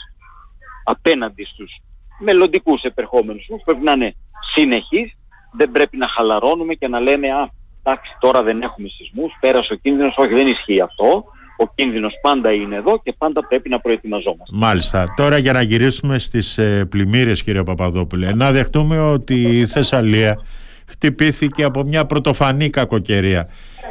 απέναντι 0.85 1.45
στους 1.45 1.73
μελλοντικούς 2.19 2.83
επερχόμενους 2.83 3.47
πρέπει 3.65 3.85
να 3.85 3.93
είναι 3.93 4.15
συνεχής, 4.55 5.17
δεν 5.53 5.71
πρέπει 5.71 5.97
να 5.97 6.09
χαλαρώνουμε 6.09 6.75
και 6.75 6.89
να 6.89 7.01
λέμε 7.01 7.29
«Α, 7.29 7.51
εντάξει 7.83 8.17
τώρα 8.21 8.43
δεν 8.43 8.63
έχουμε 8.63 8.89
σεισμούς, 8.89 9.33
πέρασε 9.41 9.73
ο 9.73 9.77
κίνδυνος, 9.77 10.15
όχι 10.17 10.35
δεν 10.35 10.47
ισχύει 10.47 10.81
αυτό, 10.81 11.25
ο 11.57 11.73
κίνδυνος 11.75 12.13
πάντα 12.23 12.53
είναι 12.53 12.77
εδώ 12.77 13.01
και 13.03 13.13
πάντα 13.19 13.47
πρέπει 13.47 13.69
να 13.69 13.81
προετοιμαζόμαστε. 13.81 14.57
Μάλιστα. 14.57 15.15
Τώρα 15.17 15.39
για 15.39 15.53
να 15.53 15.63
γυρίσουμε 15.63 16.19
στις 16.19 16.59
ε, 16.59 16.85
πλημμύρες 16.85 17.43
κύριε 17.43 17.63
Παπαδόπουλε, 17.63 18.35
να 18.35 18.53
δεχτούμε 18.53 18.99
ότι 18.99 19.43
η 19.43 19.67
Θεσσαλία 19.67 20.41
χτυπήθηκε 20.89 21.65
από 21.65 21.83
μια 21.83 22.07
πρωτοφανή 22.07 22.71
κακοκαιρία. 22.71 23.49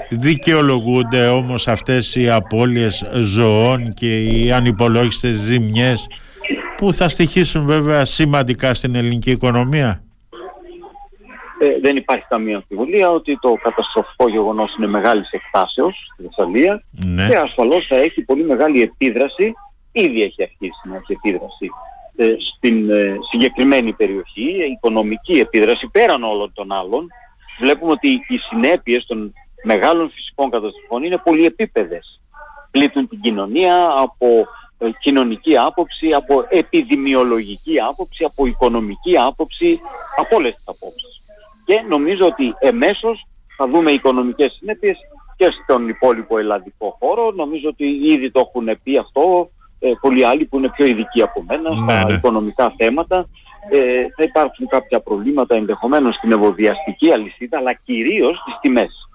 Δικαιολογούνται 0.09 1.27
όμως 1.27 1.67
αυτές 1.67 2.15
οι 2.15 2.29
απώλειες 2.29 3.09
ζωών 3.13 3.93
και 3.93 4.23
οι 4.23 4.51
ανυπολόγιστες 4.51 5.35
ζημιές 5.35 6.07
που 6.77 6.93
θα 6.93 7.09
στοιχήσουν 7.09 7.65
βέβαια 7.65 8.05
σημαντικά 8.05 8.73
στην 8.73 8.95
ελληνική 8.95 9.31
οικονομία. 9.31 10.03
Ε, 11.59 11.79
δεν 11.81 11.95
υπάρχει 11.95 12.25
καμία 12.29 12.55
αμφιβολία 12.55 13.09
ότι 13.09 13.37
το 13.41 13.53
καταστροφικό 13.63 14.29
γεγονός 14.29 14.75
είναι 14.77 14.87
μεγάλης 14.87 15.29
εκτάσεως 15.31 15.95
στη 16.13 16.23
Θεσσαλία 16.23 16.83
ναι. 17.05 17.27
και 17.27 17.37
ασφαλώς 17.37 17.85
θα 17.87 17.95
έχει 17.95 18.21
πολύ 18.21 18.43
μεγάλη 18.43 18.81
επίδραση, 18.81 19.53
ήδη 19.91 20.21
έχει 20.23 20.43
αρχίσει 20.43 20.81
να 20.89 20.95
έχει 20.95 21.11
επίδραση 21.13 21.65
ε, 21.65 21.94
στην 22.55 22.89
ε, 22.89 23.17
συγκεκριμένη 23.31 23.93
περιοχή, 23.93 24.71
οικονομική 24.71 25.39
επίδραση 25.39 25.87
πέραν 25.91 26.23
όλων 26.23 26.51
των 26.53 26.71
άλλων. 26.71 27.07
Βλέπουμε 27.59 27.91
ότι 27.91 28.09
οι 28.09 28.37
συνέπειες 28.49 29.05
των 29.05 29.33
μεγάλων 29.63 30.09
φυσικών 30.09 30.49
καταστροφών 30.49 31.03
είναι 31.03 31.17
πολυεπίπεδες. 31.23 32.21
Πλήττουν 32.71 33.07
την 33.07 33.21
κοινωνία 33.21 33.93
από 33.95 34.47
ε, 34.77 34.89
κοινωνική 34.99 35.57
άποψη, 35.57 36.09
από 36.13 36.45
επιδημιολογική 36.49 37.79
άποψη, 37.79 38.23
από 38.23 38.45
οικονομική 38.45 39.17
άποψη, 39.17 39.79
από 40.17 40.35
όλες 40.35 40.55
τις 40.55 40.63
απόψεις. 40.67 41.21
Και 41.65 41.81
νομίζω 41.87 42.25
ότι 42.25 42.55
εμέσως 42.59 43.27
θα 43.57 43.67
δούμε 43.67 43.91
οικονομικές 43.91 44.53
συνέπειες 44.59 44.97
και 45.35 45.49
στον 45.63 45.89
υπόλοιπο 45.89 46.37
ελλαδικό 46.37 46.97
χώρο. 46.99 47.31
Νομίζω 47.31 47.69
ότι 47.69 47.85
ήδη 47.85 48.31
το 48.31 48.39
έχουν 48.39 48.79
πει 48.83 48.97
αυτό 48.97 49.49
ε, 49.85 49.91
πολλοί 50.01 50.25
άλλοι 50.25 50.45
που 50.45 50.57
είναι 50.57 50.69
πιο 50.69 50.85
ειδικοί 50.85 51.21
από 51.21 51.43
μένα 51.47 51.69
ναι, 51.69 51.93
στα 51.93 52.05
ναι. 52.05 52.13
οικονομικά 52.13 52.73
θέματα. 52.77 53.27
Ε, 53.69 53.79
θα 54.15 54.23
υπάρξουν 54.23 54.67
κάποια 54.67 54.99
προβλήματα 54.99 55.55
ενδεχομένως 55.55 56.15
στην 56.15 56.31
ευωδιαστική 56.31 57.11
αλυσίδα, 57.11 57.57
αλλά 57.57 57.73
κυρίως 57.73 58.37
στις 58.37 58.57
τιμές. 58.61 59.05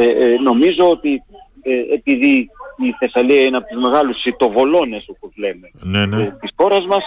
Ε, 0.00 0.08
ε, 0.08 0.38
νομίζω 0.38 0.90
ότι 0.90 1.22
ε, 1.62 1.94
επειδή 1.94 2.50
η 2.76 2.94
Θεσσαλία 2.98 3.42
είναι 3.42 3.56
από 3.56 3.66
τους 3.66 3.82
μεγάλους 3.82 4.20
σιτοβολώνες 4.20 5.08
όπως 5.08 5.30
λέμε 5.36 5.70
ναι, 5.72 6.06
ναι. 6.06 6.22
Ε, 6.22 6.36
της 6.40 6.50
χώρας 6.56 6.86
μας 6.86 7.04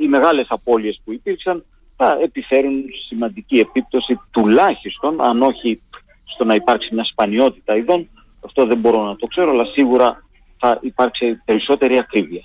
οι 0.00 0.06
μεγάλες 0.06 0.46
απώλειες 0.48 1.00
που 1.04 1.12
υπήρξαν 1.12 1.64
θα 1.96 2.18
επιφέρουν 2.22 2.84
σημαντική 3.06 3.58
επίπτωση 3.58 4.20
τουλάχιστον 4.30 5.22
αν 5.22 5.42
όχι 5.42 5.80
στο 6.24 6.44
να 6.44 6.54
υπάρξει 6.54 6.94
μια 6.94 7.04
σπανιότητα 7.04 7.76
ειδών 7.76 8.08
αυτό 8.44 8.66
δεν 8.66 8.78
μπορώ 8.78 9.02
να 9.02 9.16
το 9.16 9.26
ξέρω 9.26 9.50
αλλά 9.50 9.64
σίγουρα 9.64 10.23
θα 10.64 10.78
υπάρξει 10.80 11.42
περισσότερη 11.44 11.98
ακρίβεια. 11.98 12.42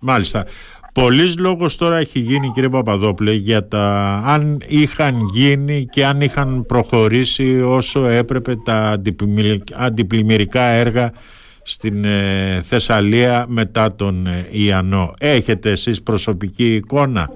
Μάλιστα. 0.00 0.44
Πολλής 0.92 1.38
λόγος 1.38 1.76
τώρα 1.76 1.96
έχει 1.96 2.18
γίνει 2.18 2.50
κύριε 2.54 2.68
Παπαδόπλε 2.68 3.32
για 3.32 3.68
τα 3.68 4.16
αν 4.24 4.62
είχαν 4.66 5.18
γίνει 5.32 5.86
και 5.90 6.06
αν 6.06 6.20
είχαν 6.20 6.64
προχωρήσει 6.66 7.60
όσο 7.60 8.06
έπρεπε 8.06 8.56
τα 8.56 9.00
αντιπλημμυρικά 9.74 10.62
έργα 10.62 11.12
στην 11.62 12.04
ε, 12.04 12.60
Θεσσαλία 12.62 13.44
μετά 13.48 13.94
τον 13.94 14.26
ε, 14.26 14.48
Ιαννό. 14.50 15.12
Έχετε 15.18 15.70
εσείς 15.70 16.02
προσωπική 16.02 16.74
εικόνα; 16.74 17.30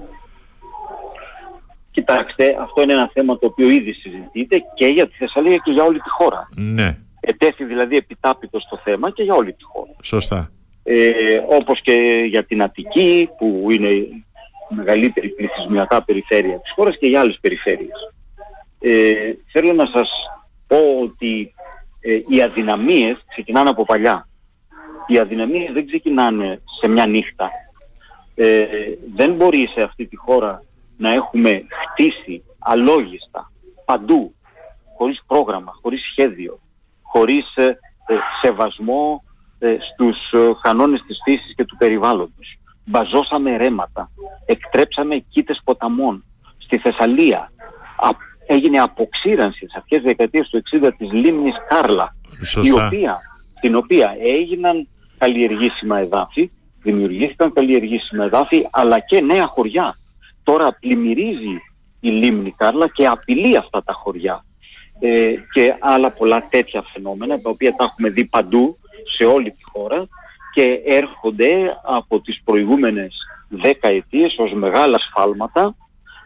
Κοιτάξτε, 1.90 2.56
αυτό 2.62 2.82
είναι 2.82 2.92
ένα 2.92 3.11
θέμα 3.12 3.38
το 3.38 3.47
οποίο 3.47 3.70
ήδη 3.70 3.92
συζητείται 3.92 4.56
και 4.75 4.87
για 4.87 5.06
τη 5.06 5.16
Θεσσαλία 5.16 5.56
και 5.56 5.70
για 5.70 5.85
όλη 5.85 5.99
τη 5.99 6.11
χώρα. 6.11 6.49
Ναι. 6.56 6.99
Ετέθη 7.20 7.64
δηλαδή 7.64 7.96
επιτάπητος 7.96 8.62
στο 8.62 8.80
θέμα 8.84 9.10
και 9.10 9.22
για 9.22 9.34
όλη 9.34 9.52
τη 9.52 9.64
χώρα. 9.64 9.90
Σωστά 10.02 10.50
ε, 10.82 11.40
όπως 11.48 11.80
και 11.82 12.24
για 12.28 12.44
την 12.44 12.62
Αττική 12.62 13.28
που 13.38 13.66
είναι 13.70 13.88
η 13.88 14.24
μεγαλύτερη 14.68 15.28
πληθυσμιακά 15.28 16.04
περιφέρεια 16.04 16.60
της 16.60 16.72
χώρας 16.74 16.96
και 16.98 17.06
για 17.06 17.20
άλλες 17.20 17.38
περιφέρειες. 17.40 18.14
Ε, 18.80 19.32
θέλω 19.52 19.72
να 19.72 19.86
σας 19.86 20.10
πω 20.66 20.76
ότι 21.02 21.54
ε, 22.00 22.20
οι 22.28 22.42
αδυναμίες 22.42 23.24
ξεκινάνε 23.28 23.68
από 23.68 23.84
παλιά. 23.84 24.28
Οι 25.06 25.18
αδυναμίες 25.18 25.72
δεν 25.72 25.86
ξεκινάνε 25.86 26.62
σε 26.80 26.88
μια 26.88 27.06
νύχτα. 27.06 27.50
Ε, 28.34 28.64
δεν 29.14 29.34
μπορεί 29.34 29.68
σε 29.74 29.84
αυτή 29.84 30.06
τη 30.06 30.16
χώρα 30.16 30.62
να 30.96 31.12
έχουμε 31.12 31.62
χτίσει 31.82 32.44
αλόγιστα 32.58 33.52
παντού, 33.84 34.34
χωρίς 34.96 35.22
πρόγραμμα, 35.26 35.72
χωρίς 35.82 36.00
σχέδιο, 36.10 36.60
χωρίς 37.12 37.55
ε, 37.55 37.79
σεβασμό 38.43 39.23
ε, 39.59 39.76
στους 39.93 40.17
ε, 40.33 40.50
κανόνες 40.62 41.02
της 41.07 41.19
φύσης 41.25 41.55
και 41.55 41.64
του 41.64 41.76
περιβάλλοντος. 41.76 42.59
Μπαζώσαμε 42.85 43.57
ρέματα, 43.57 44.11
εκτρέψαμε 44.47 45.17
κήτες 45.17 45.61
ποταμών. 45.64 46.25
Στη 46.59 46.79
Θεσσαλία 46.79 47.50
έγινε 48.47 48.79
αποξήρανση 48.79 49.59
στις 49.59 49.75
αρχές 49.75 50.02
δεκαετίας 50.02 50.49
του 50.49 50.62
60 50.83 50.90
της 50.97 51.12
λίμνης 51.12 51.55
Κάρλα, 51.69 52.14
η 52.62 52.73
οποία, 52.73 53.19
την 53.61 53.75
οποία 53.75 54.17
έγιναν 54.21 54.88
καλλιεργήσιμα 55.19 55.99
εδάφη, 55.99 56.50
δημιουργήθηκαν 56.83 57.52
καλλιεργήσιμα 57.52 58.25
εδάφη, 58.25 58.67
αλλά 58.71 58.99
και 58.99 59.21
νέα 59.21 59.47
χωριά. 59.47 59.99
Τώρα 60.43 60.76
πλημμυρίζει 60.81 61.62
η 62.00 62.09
λίμνη 62.09 62.55
Κάρλα 62.57 62.88
και 62.88 63.07
απειλεί 63.07 63.57
αυτά 63.57 63.83
τα 63.83 63.93
χωριά. 63.93 64.45
Ε, 65.00 65.35
και 65.52 65.76
άλλα 65.78 66.11
πολλά 66.11 66.47
τέτοια 66.50 66.85
φαινόμενα, 66.92 67.40
τα 67.40 67.50
οποία 67.50 67.75
τα 67.76 67.85
έχουμε 67.85 68.09
δει 68.09 68.25
παντού, 68.25 68.78
σε 69.16 69.25
όλη 69.25 69.50
τη 69.50 69.62
χώρα 69.73 70.09
και 70.54 70.83
έρχονται 70.85 71.80
από 71.83 72.21
τις 72.21 72.40
προηγούμενες 72.45 73.16
δέκα 73.49 73.88
ετίες 73.88 74.35
ως 74.38 74.52
μεγάλα 74.52 74.99
σφάλματα 74.99 75.75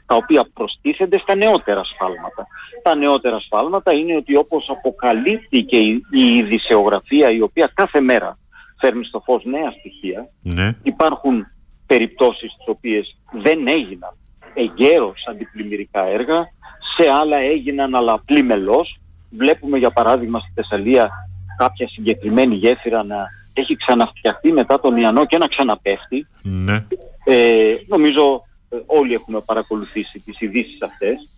τα 0.07 0.15
οποία 0.15 0.49
προστίθενται 0.55 1.19
στα 1.19 1.37
νεότερα 1.37 1.85
σφάλματα. 1.85 2.47
Τα 2.83 2.97
νεότερα 2.97 3.41
σφάλματα 3.41 3.95
είναι 3.95 4.17
ότι 4.17 4.37
όπως 4.37 4.71
αποκαλύπτει 4.71 5.63
και 5.63 5.79
η, 5.79 6.03
η 6.11 6.37
ειδησεογραφία 6.37 7.31
η 7.31 7.41
οποία 7.41 7.71
κάθε 7.75 8.01
μέρα 8.01 8.39
φέρνει 8.81 9.05
στο 9.05 9.21
φως 9.21 9.45
νέα 9.45 9.71
στοιχεία 9.79 10.29
ναι. 10.43 10.77
υπάρχουν 10.83 11.47
περιπτώσεις 11.87 12.55
τις 12.57 12.67
οποίες 12.67 13.17
δεν 13.43 13.69
έγιναν 13.69 14.17
εγκαίρως 14.55 15.27
αντιπλημμυρικά 15.31 16.07
έργα 16.07 16.53
σε 16.97 17.11
άλλα 17.11 17.37
έγιναν 17.37 17.95
αλλά 17.95 18.23
πλημελώς 18.25 19.01
βλέπουμε 19.31 19.79
για 19.79 19.91
παράδειγμα 19.91 20.39
στη 20.39 20.51
Θεσσαλία 20.55 21.11
κάποια 21.57 21.89
συγκεκριμένη 21.89 22.55
γέφυρα 22.55 23.03
να 23.03 23.27
έχει 23.53 23.77
ξαναφτιαχτεί 23.77 24.53
μετά 24.53 24.81
τον 24.81 24.97
Ιαννό 24.97 25.25
και 25.27 25.39
να 25.39 25.47
ξαναπέφτει. 25.47 26.27
Ναι. 26.43 26.87
Ε, 27.25 27.75
νομίζω 27.87 28.43
ε, 28.69 28.77
όλοι 28.87 29.15
έχουμε 29.15 29.41
παρακολουθήσει 29.41 30.19
τις 30.19 30.41
ειδήσεις 30.41 30.83
αυτές. 30.83 31.29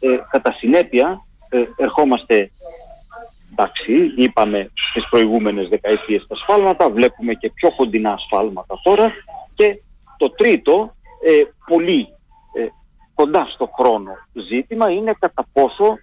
Ε, 0.00 0.16
κατά 0.30 0.52
συνέπεια 0.52 1.24
ε, 1.48 1.64
ερχόμαστε, 1.76 2.50
εντάξει, 3.52 4.12
είπαμε 4.16 4.70
στις 4.90 5.08
προηγούμενες 5.10 5.68
δεκαετίες 5.68 6.26
τα 6.28 6.36
σφάλματα, 6.36 6.90
βλέπουμε 6.90 7.34
και 7.34 7.50
πιο 7.54 7.70
κοντινά 7.76 8.16
σφάλματα 8.18 8.80
τώρα 8.82 9.12
και 9.54 9.80
το 10.16 10.30
τρίτο, 10.30 10.94
ε, 11.24 11.42
πολύ 11.66 12.08
ε, 12.52 12.66
κοντά 13.14 13.46
στο 13.50 13.70
χρόνο 13.78 14.12
ζήτημα 14.32 14.90
είναι 14.90 15.16
κατά 15.18 15.46
πόσο 15.52 15.98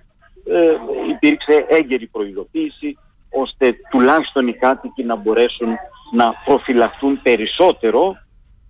υπήρξε 1.09 1.65
έγκαιρη 1.69 2.07
προειδοποίηση, 2.07 2.97
ώστε 3.29 3.75
τουλάχιστον 3.89 4.47
οι 4.47 4.53
κάτοικοι 4.53 5.03
να 5.03 5.15
μπορέσουν 5.15 5.67
να 6.11 6.33
προφυλαχθούν 6.45 7.21
περισσότερο 7.21 8.15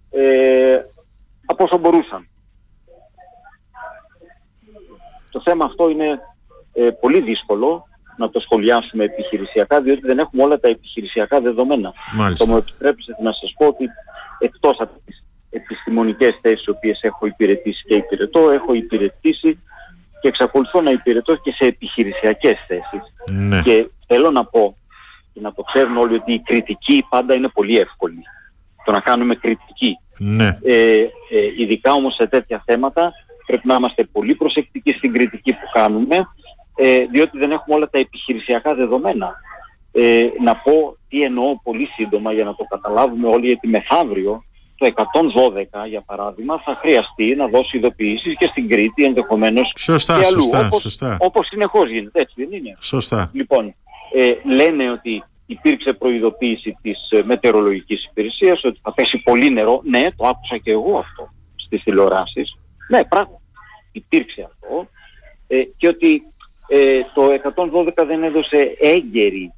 ε, 0.09 0.79
από 1.45 1.63
όσο 1.63 1.77
μπορούσαν. 1.77 2.27
Το 5.31 5.41
θέμα 5.43 5.65
αυτό 5.65 5.89
είναι 5.89 6.19
ε, 6.73 6.89
πολύ 6.89 7.21
δύσκολο 7.21 7.85
να 8.17 8.29
το 8.29 8.39
σχολιάσουμε 8.39 9.03
επιχειρησιακά, 9.03 9.81
διότι 9.81 10.01
δεν 10.01 10.17
έχουμε 10.19 10.43
όλα 10.43 10.59
τα 10.59 10.67
επιχειρησιακά 10.67 11.41
δεδομένα. 11.41 11.93
Μάλιστα. 12.13 12.45
Το 12.45 12.51
μου 12.51 12.57
επιτρέψετε 12.57 13.23
να 13.23 13.31
σας 13.31 13.53
πω 13.57 13.65
ότι 13.67 13.89
εκτός 14.39 14.79
από 14.79 14.99
τις 15.05 15.20
επιστημονικές 15.51 16.37
θέσεις 16.41 16.67
οποίες 16.67 17.01
έχω 17.01 17.25
υπηρετήσει 17.25 17.83
και 17.87 17.95
υπηρετώ, 17.95 18.49
έχω 18.49 18.73
υπηρετήσει 18.73 19.59
και 20.21 20.27
εξακολουθώ 20.27 20.81
να 20.81 20.91
υπηρετώ 20.91 21.35
και 21.35 21.51
σε 21.51 21.65
επιχειρησιακές 21.65 22.57
θέσεις. 22.67 23.13
Ναι. 23.31 23.61
Και 23.61 23.89
θέλω 24.07 24.31
να 24.31 24.45
πω 24.45 24.75
και 25.33 25.39
να 25.41 25.53
το 25.53 25.61
ξέρουν 25.61 25.97
όλοι 25.97 26.15
ότι 26.15 26.33
η 26.33 26.39
κριτική 26.39 27.05
πάντα 27.09 27.35
είναι 27.35 27.47
πολύ 27.47 27.77
εύκολη. 27.77 28.21
Το 28.85 28.91
να 28.91 28.99
κάνουμε 28.99 29.35
κριτική. 29.35 29.97
Ναι. 30.17 30.57
Ε, 30.63 31.01
ε, 31.01 31.07
ειδικά 31.57 31.93
όμως 31.93 32.13
σε 32.13 32.27
τέτοια 32.27 32.63
θέματα 32.65 33.11
πρέπει 33.45 33.67
να 33.67 33.75
είμαστε 33.75 34.03
πολύ 34.03 34.35
προσεκτικοί 34.35 34.93
στην 34.93 35.13
κριτική 35.13 35.53
που 35.53 35.69
κάνουμε 35.73 36.27
ε, 36.75 37.05
διότι 37.11 37.37
δεν 37.37 37.51
έχουμε 37.51 37.75
όλα 37.75 37.89
τα 37.89 37.99
επιχειρησιακά 37.99 38.75
δεδομένα. 38.75 39.33
Ε, 39.91 40.25
να 40.43 40.55
πω 40.55 40.97
τι 41.09 41.21
εννοώ 41.23 41.61
πολύ 41.63 41.85
σύντομα 41.85 42.33
για 42.33 42.43
να 42.43 42.55
το 42.55 42.63
καταλάβουμε 42.69 43.27
όλοι 43.27 43.47
γιατί 43.47 43.67
μεθαύριο 43.67 44.43
το 44.81 44.93
112 45.83 45.87
για 45.87 46.01
παράδειγμα 46.01 46.61
θα 46.65 46.77
χρειαστεί 46.81 47.35
να 47.35 47.47
δώσει 47.47 47.77
ειδοποιήσεις 47.77 48.35
και 48.37 48.47
στην 48.51 48.69
Κρήτη 48.69 49.03
ενδεχομένως 49.03 49.73
σωστά, 49.77 50.19
και 50.19 50.25
αλλού 50.25 50.41
σωστά, 50.41 50.65
όπως, 50.65 50.81
σωστά. 50.81 51.17
όπως 51.19 51.47
συνεχώς 51.47 51.89
γίνεται 51.89 52.21
έτσι 52.21 52.33
δεν 52.37 52.51
είναι; 52.51 52.77
Σωστά. 52.79 53.29
λοιπόν 53.33 53.75
ε, 54.13 54.31
λένε 54.43 54.91
ότι 54.91 55.23
υπήρξε 55.45 55.93
προειδοποίηση 55.93 56.77
της 56.81 57.09
ε, 57.09 57.23
μετεωρολογικής 57.23 58.05
υπηρεσίας 58.05 58.63
ότι 58.63 58.79
θα 58.83 58.93
πέσει 58.93 59.17
πολύ 59.17 59.49
νερό 59.49 59.81
ναι 59.83 60.11
το 60.15 60.27
άκουσα 60.27 60.57
και 60.57 60.71
εγώ 60.71 60.97
αυτό 60.97 61.29
στις 61.55 61.83
τηλεοράσεις 61.83 62.57
ναι 62.89 63.03
πράγματι 63.03 63.43
υπήρξε 63.91 64.41
αυτό 64.41 64.87
ε, 65.47 65.63
και 65.77 65.87
ότι 65.87 66.23
ε, 66.67 67.01
το 67.13 67.27
112 68.01 68.05
δεν 68.07 68.23
έδωσε 68.23 68.75
έγκαιρη 68.79 69.53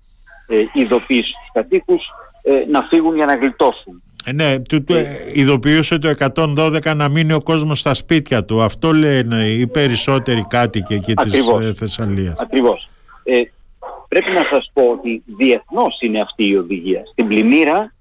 ε, 0.47 0.63
ειδοποίηση 0.73 1.29
στους 1.29 1.49
κατοίκους 1.53 2.03
ε, 2.43 2.65
να 2.69 2.81
φύγουν 2.81 3.15
για 3.15 3.25
να 3.25 3.35
γλιτώσουν. 3.35 4.03
Ε, 4.25 4.31
ναι, 4.31 4.59
του, 4.59 4.83
του, 4.83 4.93
ε, 4.93 5.05
ειδοποιούσε 5.33 5.97
το 5.97 6.13
112 6.33 6.95
να 6.95 7.09
μείνει 7.09 7.33
ο 7.33 7.41
κόσμος 7.41 7.79
στα 7.79 7.93
σπίτια 7.93 8.45
του. 8.45 8.61
Αυτό 8.61 8.93
λένε 8.93 9.45
οι 9.45 9.67
περισσότεροι 9.67 10.45
κάτοικοι 10.49 10.93
εκεί 10.93 11.13
Ακριβώς. 11.15 11.59
της 11.59 11.67
ε, 11.67 11.73
Θεσσαλίας. 11.73 12.35
Ακριβώς. 12.37 12.89
Ε, 13.23 13.41
πρέπει 14.07 14.31
να 14.31 14.43
σας 14.51 14.71
πω 14.73 14.83
ότι 14.83 15.23
διεθνώς 15.25 15.97
είναι 15.99 16.21
αυτή 16.21 16.49
η 16.49 16.57
οδηγία. 16.57 17.03
Στην 17.11 17.27
πλημμύρα 17.27 17.93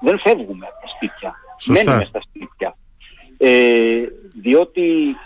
δεν 0.00 0.18
φεύγουμε 0.18 0.66
από 0.66 0.80
τα 0.80 0.88
σπίτια. 0.96 1.34
Σωστά. 1.58 1.84
Μένουμε 1.84 2.04
στα 2.04 2.20
σπίτια. 2.20 2.76
Ε, 3.38 4.02
διότι 4.40 5.16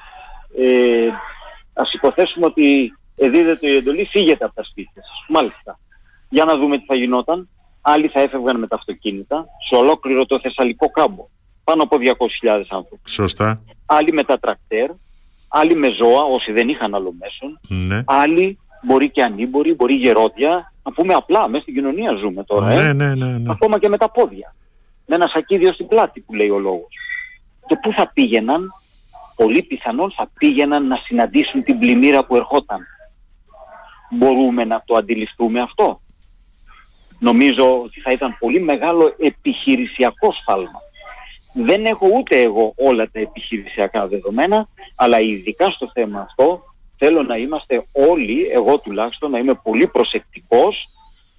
ε, 0.59 1.09
ας 1.73 1.93
υποθέσουμε 1.93 2.47
ότι 2.47 2.95
δίδεται 3.15 3.69
η 3.69 3.77
εντολή 3.77 4.05
φύγετε 4.05 4.45
από 4.45 4.55
τα 4.55 4.65
σπίτια 4.65 5.03
σας. 5.03 5.25
Μάλιστα. 5.29 5.79
Για 6.29 6.45
να 6.45 6.57
δούμε 6.57 6.79
τι 6.79 6.85
θα 6.85 6.95
γινόταν. 6.95 7.49
Άλλοι 7.87 8.09
θα 8.09 8.21
έφευγαν 8.21 8.59
με 8.59 8.67
τα 8.67 8.77
αυτοκίνητα 8.77 9.47
σε 9.69 9.81
ολόκληρο 9.81 10.27
το 10.27 10.41
Θεσσαλικό 10.41 10.91
κάμπο. 10.91 11.27
Πάνω 11.65 11.83
από 11.83 11.97
200.000 12.01 12.65
άνθρωποι. 12.69 13.11
Σωστά. 13.11 13.61
Άλλοι 13.87 14.13
με 14.13 14.23
τα 14.23 14.39
τρακτέρ, 14.39 14.91
άλλοι 15.49 15.75
με 15.75 15.89
ζώα 15.91 16.23
όσοι 16.23 16.53
δεν 16.53 16.69
είχαν 16.69 16.95
άλλο 16.95 17.15
μέσον, 17.19 17.61
Ναι. 17.69 18.03
άλλοι 18.07 18.59
μπορεί 18.83 19.11
και 19.11 19.23
ανήμποροι, 19.23 19.75
μπορεί 19.75 19.95
γερόδια. 19.95 20.73
Να 20.83 20.93
πούμε 20.93 21.15
απλά, 21.15 21.49
μέσα 21.49 21.63
στην 21.63 21.75
κοινωνία 21.75 22.13
ζούμε 22.15 22.45
τώρα. 22.45 22.67
Ναι, 22.67 22.81
ε. 22.81 22.93
ναι, 22.93 23.15
ναι, 23.15 23.27
ναι. 23.27 23.51
Ακόμα 23.51 23.79
και 23.79 23.89
με 23.89 23.97
τα 23.97 24.11
πόδια. 24.11 24.55
Με 25.07 25.15
ένα 25.15 25.27
σακίδιο 25.27 25.73
στην 25.73 25.87
πλάτη 25.87 26.21
που 26.21 26.35
λέει 26.35 26.49
ο 26.49 26.59
λόγος. 26.59 26.97
Και 27.67 27.77
πού 27.83 27.93
θα 27.93 28.11
πήγαιναν, 28.15 28.73
πολύ 29.37 29.63
πιθανόν 29.63 30.13
θα 30.17 30.31
πήγαιναν 30.39 30.87
να 30.87 30.97
συναντήσουν 30.97 31.63
την 31.63 31.79
πλημμύρα 31.79 32.25
που 32.25 32.37
ερχόταν. 32.37 32.81
Μπορούμε 34.11 34.65
να 34.65 34.83
το 34.87 34.97
αντιληφθούμε 34.97 35.61
αυτό; 35.61 36.01
Νομίζω 37.19 37.83
ότι 37.83 38.01
θα 38.01 38.11
ήταν 38.11 38.37
πολύ 38.39 38.61
μεγάλο 38.61 39.15
επιχειρησιακό 39.19 40.33
σφάλμα. 40.33 40.83
Δεν 41.55 41.85
έχω 41.85 42.09
ούτε 42.19 42.41
εγώ 42.41 42.75
όλα 42.77 43.11
τα 43.13 43.21
επιχειρησιακά 43.21 44.07
δεδομένα, 44.07 44.69
αλλά 44.97 45.21
ειδικά 45.21 45.71
στο 45.71 45.91
θέμα 45.93 46.21
αυτό 46.21 46.63
θέλω 46.97 47.23
να 47.23 47.37
είμαστε 47.37 47.87
όλοι, 47.93 48.47
εγώ 48.53 48.79
τουλάχιστον, 48.79 49.31
να 49.31 49.39
είμαι 49.39 49.55
πολύ 49.55 49.87
προσεκτικός 49.87 50.89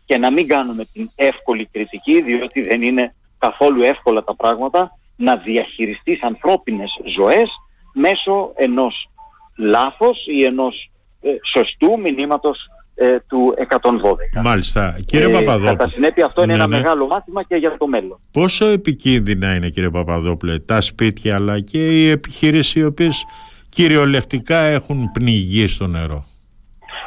και 0.05 0.17
να 0.17 0.32
μην 0.32 0.48
κάνουμε 0.48 0.86
την 0.94 1.10
εύκολη 1.15 1.65
κριτική, 1.65 2.22
διότι 2.22 2.62
δεν 2.62 2.82
είναι 2.82 3.10
καθόλου 3.38 3.82
εύκολα 3.84 4.24
τα 4.24 4.36
πράγματα, 4.36 4.98
να 5.15 5.36
διαχειριστείς 5.36 6.24
ανθρώπινες 6.24 6.89
ζωές 7.15 7.50
μέσω 7.94 8.51
ενός 8.55 9.10
λάθος 9.58 10.25
ή 10.27 10.44
ενός 10.44 10.89
ε, 11.22 11.29
σωστού 11.53 12.00
μηνύματος 12.00 12.70
ε, 12.96 13.18
του 13.28 13.54
112. 13.70 14.42
Μάλιστα. 14.44 14.98
Κύριε 15.06 15.25
Ε, 15.28 15.30
Παπαδόπουλε, 15.32 15.70
Κατά 15.75 15.90
συνέπεια 15.90 16.25
αυτό 16.25 16.44
είναι 16.44 16.54
Ναι, 16.54 16.60
ένα 16.60 16.68
ναι. 16.68 16.78
μεγάλο 16.78 17.08
μάθημα 17.08 17.44
και 17.44 17.56
για 17.56 17.78
το 17.78 17.88
μέλλον. 17.88 18.20
πόσο 18.32 18.66
επικίνδυνα 18.66 19.56
είναι 19.56 19.70
κύριε 19.70 19.90
Παπαδόπουλε 19.90 20.60
τα 20.60 20.82
σπίτια 20.82 21.36
αλλά 21.36 21.60
και 21.60 21.88
οι 22.02 22.10
επιχειρήσεις 22.10 22.76
οι 22.76 22.84
οποίες 22.84 23.26
κυριολεκτικά 23.69 24.58
έχουν 24.58 25.12
πνιγεί 25.12 25.67
στο 25.67 25.88
νερό; 25.88 26.26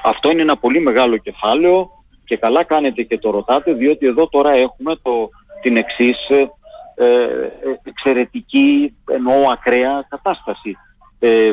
Αυτό 0.04 0.30
είναι 0.30 0.42
ένα 0.42 0.56
πολύ 0.56 0.80
μεγάλο 0.80 1.16
κεφάλαιο 1.16 1.90
και 2.24 2.36
καλά 2.36 2.64
κάνετε 2.64 3.02
και 3.02 3.18
το 3.18 3.30
ρωτάτε 3.30 3.72
διότι 3.72 4.06
εδώ 4.06 4.28
τώρα 4.28 4.50
έχουμε 4.50 4.96
το, 5.02 5.28
την 5.62 5.76
εξής 5.76 6.28
ε, 6.28 6.36
ε, 7.04 7.06
εξαιρετική 7.84 8.96
εννοώ 9.10 9.34
ακραία 9.52 10.06
κατάσταση. 10.08 10.76
Ε, 11.18 11.50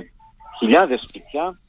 χιλιάδες 0.59 1.03
σπίτια 1.07 1.43
ε, 1.43 1.64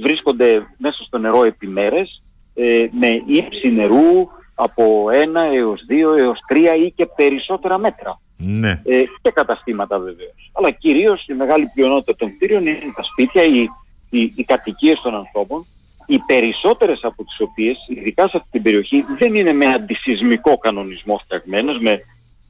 βρίσκονται 0.00 0.66
μέσα 0.76 1.02
στο 1.02 1.18
νερό 1.18 1.44
επί 1.44 1.66
μέρες 1.66 2.22
ε, 2.54 2.86
με 2.90 3.08
ύψη 3.26 3.72
νερού 3.72 4.28
από 4.54 5.10
ένα 5.12 5.44
έως 5.44 5.82
δύο 5.86 6.14
έως 6.14 6.38
τρία 6.46 6.74
ή 6.74 6.90
και 6.90 7.06
περισσότερα 7.06 7.78
μέτρα. 7.78 8.20
Ναι. 8.36 8.80
Ε, 8.84 9.02
και 9.22 9.30
καταστήματα 9.30 9.98
βεβαίως. 9.98 10.50
Αλλά 10.52 10.70
κυρίως 10.70 11.26
η 11.26 11.32
μεγάλη 11.32 11.70
πλειονότητα 11.74 12.16
των 12.16 12.36
κτίριων 12.36 12.66
είναι 12.66 12.92
τα 12.96 13.02
σπίτια, 13.02 13.42
οι, 13.42 13.68
οι, 14.10 14.32
οι 14.36 14.44
κατοικίες 14.44 15.00
των 15.02 15.14
ανθρώπων, 15.14 15.66
οι 16.06 16.18
περισσότερες 16.18 17.00
από 17.02 17.24
τις 17.24 17.40
οποίες, 17.40 17.78
ειδικά 17.88 18.28
σε 18.28 18.36
αυτή 18.36 18.48
την 18.50 18.62
περιοχή, 18.62 19.04
δεν 19.18 19.34
είναι 19.34 19.52
με 19.52 19.66
αντισυσμικό 19.66 20.58
κανονισμό 20.58 21.20
φτιαγμένες, 21.24 21.78
με 21.78 22.00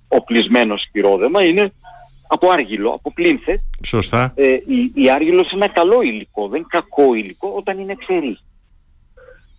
οπλισμένο 0.09 0.77
σπυρόδεμα, 0.77 1.45
είναι 1.47 1.73
από 2.33 2.51
άργυλο, 2.51 2.91
από 2.91 3.13
πλήνθες. 3.13 3.61
Σωστά. 3.85 4.33
Ε, 4.37 4.47
η, 4.47 4.93
η 4.95 5.11
άργυλος 5.11 5.53
είναι 5.53 5.65
ένα 5.65 5.73
καλό 5.73 6.03
υλικό, 6.03 6.49
δεν 6.49 6.67
κακό 6.69 7.15
υλικό 7.15 7.53
όταν 7.57 7.79
είναι 7.79 7.95
ξερή. 7.95 8.39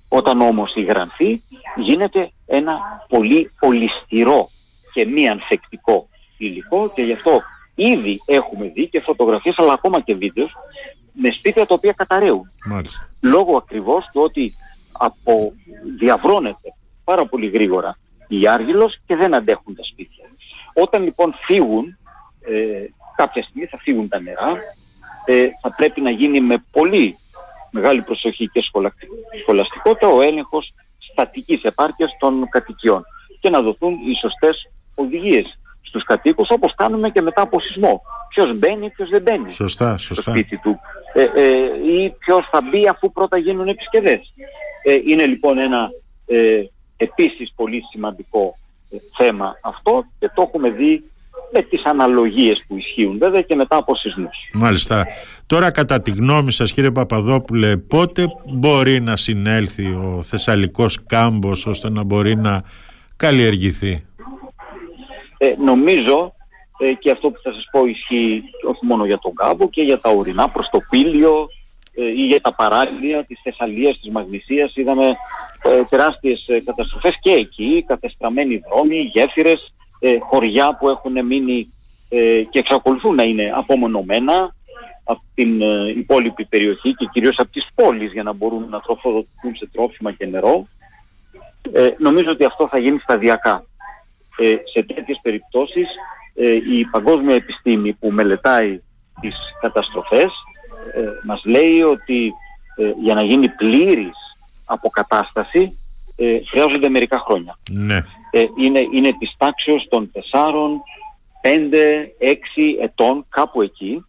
Όταν 0.08 0.42
όμως 0.42 0.76
υγρανθεί 0.76 1.42
γίνεται 1.76 2.32
ένα 2.46 2.80
πολύ 3.08 3.52
πολυστηρό 3.60 4.50
και 4.94 5.06
μη 5.06 5.30
ανθεκτικό 5.30 6.08
υλικό 6.38 6.92
και 6.96 7.02
γι' 7.02 7.14
αυτό 7.14 7.42
ήδη 7.76 8.20
έχουμε 8.26 8.68
δει 8.68 8.88
και 8.88 9.02
φωτογραφίες 9.02 9.56
αλλά 9.58 9.74
ακόμα 9.74 10.02
και 10.02 10.16
βίντεος 10.16 10.52
με 11.14 11.32
σπίτια 11.32 11.66
τα 11.66 11.74
οποία 11.74 11.92
καταραίουν. 11.92 12.52
Μάλιστα. 12.66 13.10
Λόγω 13.22 13.58
ακριβώς 13.58 14.06
του 14.14 14.22
ότι 14.22 14.54
από 14.92 15.54
διαβρώνεται 15.98 16.74
πάρα 17.04 17.26
πολύ 17.26 17.48
γρήγορα 17.48 17.98
η 18.28 18.48
άργυλος 18.48 19.00
και 19.06 19.16
δεν 19.16 19.36
αντέχουν 19.36 19.76
τα 19.76 19.84
σπίτια. 19.84 20.26
Όταν 20.74 21.04
λοιπόν 21.04 21.34
φύγουν, 21.46 21.98
ε, 22.42 22.86
κάποια 23.16 23.44
στιγμή 23.44 23.66
θα 23.66 23.78
φύγουν 23.78 24.08
τα 24.08 24.20
νερά, 24.20 24.58
ε, 25.26 25.48
θα 25.62 25.74
πρέπει 25.76 26.02
να 26.02 26.10
γίνει 26.10 26.42
με 26.42 26.64
πολύ 26.72 27.18
μεγάλη 27.72 28.02
προσοχή 28.02 28.48
και 28.48 28.62
σχολα- 28.64 28.94
σχολαστικότητα 29.42 30.08
ο 30.08 30.22
έλεγχος 30.22 30.74
στατικής 31.12 31.64
επάρκειας 31.64 32.12
των 32.20 32.50
κατοικιών 32.50 33.04
και 33.40 33.50
να 33.50 33.62
δοθούν 33.62 33.94
οι 33.94 34.16
σωστές 34.22 34.70
οδηγίες 34.96 35.60
στους 35.82 36.04
κατοίκους 36.04 36.50
όπως 36.50 36.74
κάνουμε 36.76 37.10
και 37.10 37.22
μετά 37.22 37.42
από 37.42 37.60
σεισμό. 37.60 38.02
Ποιος 38.30 38.58
μπαίνει, 38.58 38.90
ποιος 38.90 39.10
δεν 39.10 39.22
μπαίνει 39.22 39.52
Σωστά, 39.52 39.98
στο 39.98 40.14
σωστά. 40.14 40.32
σπίτι 40.32 40.58
του 40.58 40.80
ε, 41.14 41.22
ε, 41.36 41.52
ή 41.92 42.10
ποιος 42.20 42.48
θα 42.52 42.62
μπει 42.62 42.88
αφού 42.88 43.12
πρώτα 43.12 43.38
γίνουν 43.38 43.68
επισκευές. 43.68 44.34
Ε, 44.84 44.94
είναι 45.08 45.26
λοιπόν 45.26 45.58
ένα 45.58 45.90
ε, 46.26 46.64
επίσης 46.98 47.54
πολύ 47.56 47.82
σημαντικό 47.92 48.58
ε, 48.92 48.98
θέμα 49.18 49.56
αυτό 49.62 50.06
και 50.20 50.30
το 50.36 50.42
έχουμε 50.42 50.70
δει 50.70 51.11
με 51.52 51.62
τις 51.62 51.84
αναλογίες 51.84 52.64
που 52.68 52.78
ισχύουν 52.78 53.18
βέβαια 53.18 53.42
και 53.42 53.56
μετά 53.56 53.76
από 53.76 53.96
σεισμούς. 53.96 54.36
Μάλιστα. 54.54 55.06
Τώρα 55.46 55.72
κατά 55.72 56.02
τη 56.02 56.12
γνώμη 56.12 56.52
σας 56.52 56.72
κύριε 56.72 56.92
Παπαδόπουλε 56.92 57.78
πότε 57.78 58.26
μπορεί 58.46 59.00
να 59.00 59.16
συνέλθει 59.16 59.86
ο 59.86 60.20
Θεσσαλικός 60.24 61.06
κάμπος 61.06 61.66
ώστε 61.66 61.90
να 61.90 62.04
μπορεί 62.04 62.36
να 62.36 62.64
καλλιεργηθεί; 63.16 64.06
Ε, 65.38 65.54
νομίζω 65.66 66.34
ε, 66.80 66.94
και 66.94 67.12
αυτό 67.12 67.30
που 67.30 67.40
θα 67.44 67.52
σας 67.54 67.68
πω 67.72 67.86
ισχύει 67.86 68.44
όχι 68.68 68.86
μόνο 68.86 69.06
για 69.06 69.20
τον 69.20 69.34
κάμπο 69.34 69.70
και 69.70 69.82
για 69.82 70.00
τα 70.00 70.10
ορεινά 70.10 70.50
προς 70.50 70.70
το 70.72 70.80
Πήλιο 70.90 71.48
ε, 71.96 72.06
ή 72.06 72.26
για 72.26 72.42
τα 72.42 72.54
παράλια 72.54 73.24
της 73.26 73.40
Θεσσαλίας, 73.44 74.00
της 74.00 74.12
Μαγνησίας. 74.12 74.76
Είδαμε 74.76 75.06
ε, 75.64 75.84
τεράστιες 75.90 76.46
ε, 76.48 76.60
καταστροφές 76.60 77.18
και 77.22 77.32
εκεί, 77.32 77.84
κατεστραμμένοι 77.88 78.62
δρόμοι, 78.70 78.98
γέφυρες, 79.14 79.74
ε, 80.04 80.18
χωριά 80.20 80.78
που 80.78 80.90
έχουν 80.90 81.26
μείνει 81.26 81.74
ε, 82.10 82.44
και 82.50 82.60
εξακολουθούν 82.60 83.16
να 83.16 83.24
είναι 83.24 83.52
απομονωμένα 83.56 84.56
από 85.04 85.22
την 85.34 85.62
ε, 85.62 85.90
υπόλοιπη 85.90 86.46
περιοχή 86.46 86.94
και 86.94 87.10
κυρίως 87.12 87.36
από 87.38 87.52
τις 87.52 87.68
πόλεις 87.76 88.12
για 88.12 88.24
να 88.24 88.34
μπορούν 88.34 88.68
να 88.70 88.80
τροφοδοτούν 88.80 89.56
σε 89.56 89.70
τρόφιμα 89.72 90.12
και 90.12 90.26
νερό. 90.26 90.68
Ε, 91.72 91.90
νομίζω 91.98 92.32
ότι 92.32 92.46
αυτό 92.46 92.68
θα 92.68 92.78
γίνει 92.78 93.00
σταδιακά. 93.00 93.66
Ε, 94.38 94.56
σε 94.74 94.84
τέτοιες 94.84 95.20
περιπτώσεις 95.22 95.88
ε, 96.36 96.52
η 96.52 96.86
παγκόσμια 96.92 97.36
επιστήμη 97.36 97.94
που 97.94 98.12
μελετάει 98.12 98.82
τις 99.22 99.36
καταστροφές 99.62 100.32
ε, 100.96 101.02
μας 101.26 101.42
λέει 101.46 101.82
ότι 101.82 102.34
ε, 102.76 102.92
για 103.02 103.14
να 103.14 103.24
γίνει 103.24 103.50
πλήρης 103.50 104.18
αποκατάσταση 104.66 105.80
ε, 106.16 106.40
χρειάζονται 106.50 106.90
μερικά 106.90 107.20
χρόνια. 107.20 107.58
Ναι. 107.70 108.06
Ε, 108.32 108.46
είναι, 108.56 108.80
είναι 108.94 109.12
της 109.20 109.36
τάξεως 109.38 109.88
των 109.90 110.12
4, 110.12 110.20
5, 111.42 112.12
6 112.20 112.34
ετών 112.82 113.26
κάπου 113.30 113.62
εκεί. 113.62 114.06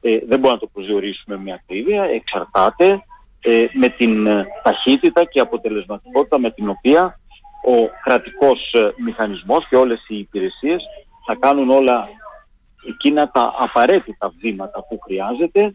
Ε, 0.00 0.18
δεν 0.18 0.38
μπορούμε 0.38 0.52
να 0.52 0.58
το 0.58 0.66
προσδιορίσουμε 0.72 1.36
με 1.36 1.52
ακρίβεια. 1.52 2.02
Εξαρτάται 2.02 3.04
ε, 3.40 3.66
με 3.72 3.88
την 3.88 4.26
ε, 4.26 4.46
ταχύτητα 4.62 5.24
και 5.24 5.40
αποτελεσματικότητα 5.40 6.38
με 6.38 6.50
την 6.50 6.68
οποία 6.68 7.20
ο 7.64 7.90
κρατικός 8.04 8.72
ε, 8.72 8.92
μηχανισμός 9.04 9.68
και 9.68 9.76
όλες 9.76 10.04
οι 10.08 10.18
υπηρεσίες 10.18 10.82
θα 11.26 11.34
κάνουν 11.34 11.70
όλα 11.70 12.08
εκείνα 12.88 13.30
τα 13.30 13.54
απαραίτητα 13.58 14.32
βήματα 14.40 14.86
που 14.86 14.98
χρειάζεται 15.04 15.74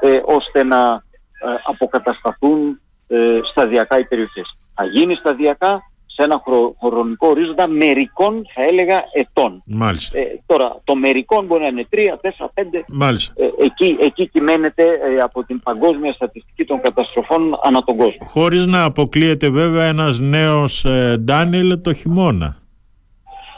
ε, 0.00 0.20
ώστε 0.24 0.62
να 0.62 0.92
ε, 0.92 1.48
αποκατασταθούν 1.64 2.80
ε, 3.06 3.40
σταδιακά 3.50 3.98
οι 3.98 4.04
περιοχές. 4.04 4.56
Θα 4.74 4.84
γίνει 4.84 5.14
σταδιακά 5.14 5.82
σε 6.16 6.22
ένα 6.22 6.42
χρονικό 6.80 7.28
ορίζοντα 7.28 7.68
μερικών 7.68 8.46
θα 8.54 8.62
έλεγα 8.62 9.04
ετών. 9.12 9.62
Μάλιστα. 9.66 10.18
Ε, 10.18 10.40
τώρα 10.46 10.80
το 10.84 10.94
μερικών 10.94 11.46
μπορεί 11.46 11.62
να 11.62 11.68
είναι 11.68 11.86
3, 11.92 11.96
4, 11.96 12.48
5. 12.54 12.84
Μάλιστα. 12.88 13.32
Ε, 13.36 13.64
εκεί, 13.64 13.96
εκεί 14.00 14.28
κυμαίνεται 14.28 14.82
ε, 14.82 15.20
από 15.20 15.44
την 15.44 15.60
παγκόσμια 15.60 16.12
στατιστική 16.12 16.64
των 16.64 16.80
καταστροφών 16.80 17.58
ανά 17.62 17.82
τον 17.82 17.96
κόσμο. 17.96 18.26
Χωρίς 18.26 18.66
να 18.66 18.84
αποκλείεται 18.84 19.48
βέβαια 19.48 19.84
ένας 19.84 20.18
νέος 20.18 20.84
ε, 20.84 21.16
Ντάνιελ 21.20 21.80
το 21.80 21.92
χειμώνα. 21.92 22.56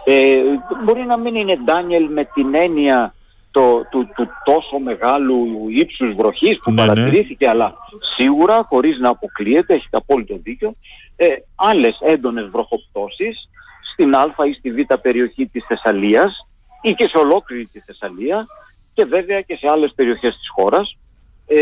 Ε, 0.05 0.35
μπορεί 0.85 1.03
να 1.03 1.19
μην 1.19 1.35
είναι 1.35 1.57
Ντάνιελ 1.65 2.05
με 2.13 2.29
την 2.35 2.55
έννοια 2.55 3.15
το, 3.51 3.87
του, 3.91 4.09
του 4.17 4.29
τόσο 4.45 4.79
μεγάλου 4.79 5.37
ύψους 5.69 6.15
βροχής 6.15 6.59
που 6.63 6.73
ναι, 6.73 6.83
ναι. 6.83 6.89
παρατηρήθηκε 6.89 7.49
αλλά 7.49 7.75
σίγουρα 8.17 8.67
χωρίς 8.69 8.99
να 8.99 9.09
αποκλείεται, 9.09 9.75
έχει 9.75 9.87
απόλυτο 9.91 10.39
δίκιο 10.43 10.75
ε, 11.17 11.27
άλλες 11.55 11.99
έντονες 12.01 12.49
βροχοπτώσεις 12.49 13.49
στην 13.93 14.15
Α 14.15 14.35
ή 14.49 14.53
στη 14.53 14.73
Β 14.73 14.95
περιοχή 15.03 15.47
της 15.47 15.65
Θεσσαλίας 15.69 16.47
ή 16.83 16.93
και 16.93 17.09
σε 17.09 17.19
ολόκληρη 17.19 17.67
τη 17.67 17.81
Θεσσαλία 17.81 18.47
και 18.93 19.05
βέβαια 19.05 19.41
και 19.41 19.57
σε 19.57 19.69
άλλες 19.71 19.93
περιοχές 19.95 20.37
της 20.37 20.49
χώρας 20.55 20.97
ε, 21.47 21.57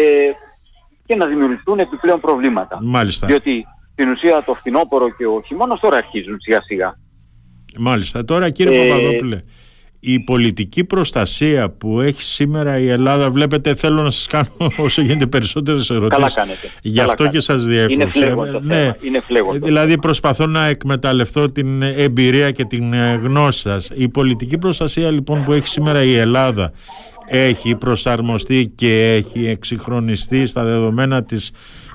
και 1.07 1.17
να 1.17 1.27
δημιουργηθούν 1.27 1.79
επιπλέον 1.79 2.21
προβλήματα. 2.21 2.79
Μάλιστα. 2.83 3.27
Διότι 3.27 3.67
στην 3.93 4.11
ουσία 4.11 4.43
το 4.43 4.55
φθινόπωρο 4.55 5.11
και 5.11 5.27
ο 5.27 5.43
χειμώνας 5.47 5.81
τώρα 5.81 5.97
αρχίζουν 5.97 6.41
σιγά 6.41 6.63
σιγά. 6.63 6.99
Μάλιστα. 7.79 8.25
Τώρα 8.25 8.51
κύριε 8.51 8.85
ε, 8.85 8.89
Παπαδόπουλε, 8.89 9.43
η 10.07 10.21
πολιτική 10.21 10.85
προστασία 10.85 11.71
που 11.71 12.01
έχει 12.01 12.23
σήμερα 12.23 12.79
η 12.79 12.89
Ελλάδα, 12.89 13.31
βλέπετε 13.31 13.75
θέλω 13.75 14.03
να 14.03 14.11
σας 14.11 14.27
κάνω 14.27 14.73
όσο 14.87 15.03
γίνεται 15.03 15.27
περισσότερες 15.27 15.91
ερωτήσεις. 15.91 16.15
Καλά 16.15 16.31
κάνετε. 16.35 16.71
Γι' 16.83 17.01
αυτό 17.01 17.29
και 17.29 17.41
σας 17.41 17.65
διέκοψα. 17.65 18.27
Είναι 18.27 18.61
ναι, 18.63 18.91
είναι 19.03 19.23
Δηλαδή 19.63 19.99
προσπαθώ 19.99 20.47
να 20.47 20.67
εκμεταλλευτώ 20.67 21.51
την 21.51 21.83
εμπειρία 21.83 22.51
και 22.51 22.65
την 22.65 22.93
ε, 22.93 23.21
γνώση 23.23 23.61
σας. 23.61 23.91
Η 23.95 24.09
πολιτική 24.09 24.59
προστασία 24.59 25.11
λοιπόν 25.11 25.43
που 25.45 25.53
έχει 25.53 25.69
σήμερα 25.69 26.03
η 26.03 26.15
Ελλάδα 26.15 26.73
έχει 27.27 27.75
προσαρμοστεί 27.75 28.73
και 28.75 29.15
έχει 29.15 29.47
εξυγχρονιστεί 29.47 30.47
στα 30.47 30.65
δεδομένα 30.65 31.23
της 31.23 31.51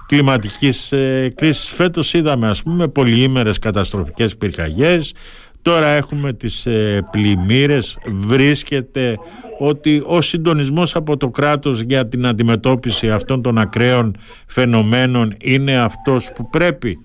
κλιματικής 0.09 0.91
ε, 0.91 1.31
κρίσης. 1.35 1.69
Φέτος 1.69 2.13
είδαμε 2.13 2.49
ας 2.49 2.63
πούμε 2.63 2.87
πολυήμερες 2.87 3.59
καταστροφικές 3.59 4.37
πυρκαγιές, 4.37 5.13
Τώρα 5.61 5.87
έχουμε 5.87 6.33
τις 6.33 6.65
ε, 6.65 7.07
πλημμύρες, 7.11 7.99
βρίσκεται 8.05 9.17
ότι 9.57 10.03
ο 10.05 10.21
συντονισμός 10.21 10.95
από 10.95 11.17
το 11.17 11.29
κράτος 11.29 11.79
για 11.79 12.07
την 12.07 12.25
αντιμετώπιση 12.25 13.11
αυτών 13.11 13.41
των 13.41 13.57
ακραίων 13.57 14.17
φαινομένων 14.47 15.35
είναι 15.41 15.77
αυτός 15.77 16.31
που 16.31 16.49
πρέπει. 16.49 16.99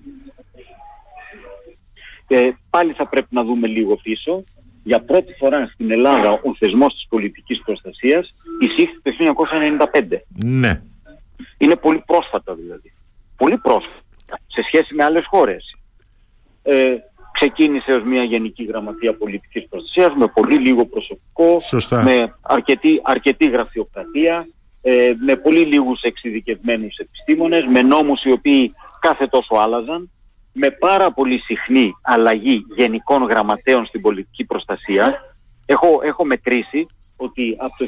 Ε, 2.27 2.49
πάλι 2.69 2.93
θα 2.93 3.07
πρέπει 3.07 3.27
να 3.29 3.43
δούμε 3.43 3.67
λίγο 3.67 3.95
πίσω. 3.95 4.43
Για 4.83 5.01
πρώτη 5.01 5.33
φορά 5.33 5.69
στην 5.73 5.91
Ελλάδα 5.91 6.29
ο 6.29 6.55
θεσμός 6.59 6.93
της 6.93 7.05
πολιτικής 7.09 7.61
προστασίας 7.65 8.33
εισήχθη 8.59 9.01
το 9.01 9.11
1995. 9.93 10.21
Ναι. 10.45 10.81
Είναι 11.57 11.75
πολύ 11.75 12.03
πρόσφατα 12.05 12.55
δηλαδή. 12.55 12.93
Πολύ 13.37 13.57
πρόσφατα 13.57 14.03
σε 14.47 14.61
σχέση 14.67 14.95
με 14.95 15.03
άλλες 15.03 15.25
χώρες. 15.27 15.75
Ε, 16.63 16.95
ξεκίνησε 17.39 17.91
ως 17.91 18.03
μια 18.03 18.23
Γενική 18.23 18.63
Γραμματεία 18.63 19.13
Πολιτικής 19.17 19.67
Προστασίας 19.69 20.15
με 20.15 20.27
πολύ 20.27 20.57
λίγο 20.57 20.85
προσωπικό, 20.85 21.57
με 22.03 22.35
αρκετή, 22.41 23.01
αρκετή 23.03 23.49
γραφειοκρατία, 23.49 24.47
ε, 24.81 25.13
με 25.25 25.35
πολύ 25.35 25.59
λίγους 25.59 26.01
εξειδικευμένους 26.01 26.97
επιστήμονες, 26.97 27.63
με 27.73 27.81
νόμους 27.81 28.23
οι 28.23 28.31
οποίοι 28.31 28.73
κάθε 28.99 29.27
τόσο 29.27 29.55
άλλαζαν, 29.55 30.09
με 30.51 30.69
πάρα 30.69 31.11
πολύ 31.11 31.39
συχνή 31.39 31.91
αλλαγή 32.01 32.65
γενικών 32.75 33.23
γραμματέων 33.23 33.85
στην 33.85 34.01
πολιτική 34.01 34.45
προστασία. 34.45 35.19
Έχω, 35.65 35.99
έχω 36.03 36.25
μετρήσει 36.25 36.87
ότι 37.17 37.57
από 37.59 37.73
το 37.77 37.85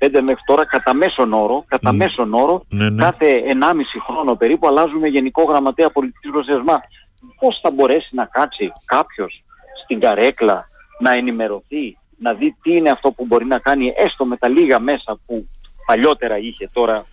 1995 0.00 0.20
μέχρι 0.22 0.42
τώρα 0.46 0.66
κατά 0.66 0.94
μέσον 0.94 1.32
όρο, 1.32 1.64
κατά 1.68 1.92
μέσον 1.92 2.34
όρο 2.34 2.62
ναι, 2.68 2.90
ναι. 2.90 3.02
κάθε 3.02 3.42
1,5 3.48 3.56
χρόνο 4.06 4.34
περίπου 4.34 4.66
αλλάζουμε 4.66 5.08
γενικό 5.08 5.42
γραμματέα 5.42 5.90
πολιτικής 5.90 6.30
προστασίας 6.30 6.64
πώς 7.38 7.58
θα 7.62 7.70
μπορέσει 7.70 8.14
να 8.14 8.24
κάτσει 8.24 8.72
κάποιος 8.84 9.42
στην 9.84 10.00
καρέκλα 10.00 10.68
να 10.98 11.12
ενημερωθεί, 11.12 11.98
να 12.18 12.34
δει 12.34 12.56
τι 12.62 12.76
είναι 12.76 12.90
αυτό 12.90 13.10
που 13.10 13.24
μπορεί 13.26 13.44
να 13.44 13.58
κάνει 13.58 13.92
έστω 13.96 14.24
με 14.24 14.36
τα 14.36 14.48
λίγα 14.48 14.80
μέσα 14.80 15.18
που 15.26 15.48
παλιότερα 15.86 16.38
είχε, 16.38 16.68
τώρα 16.72 17.06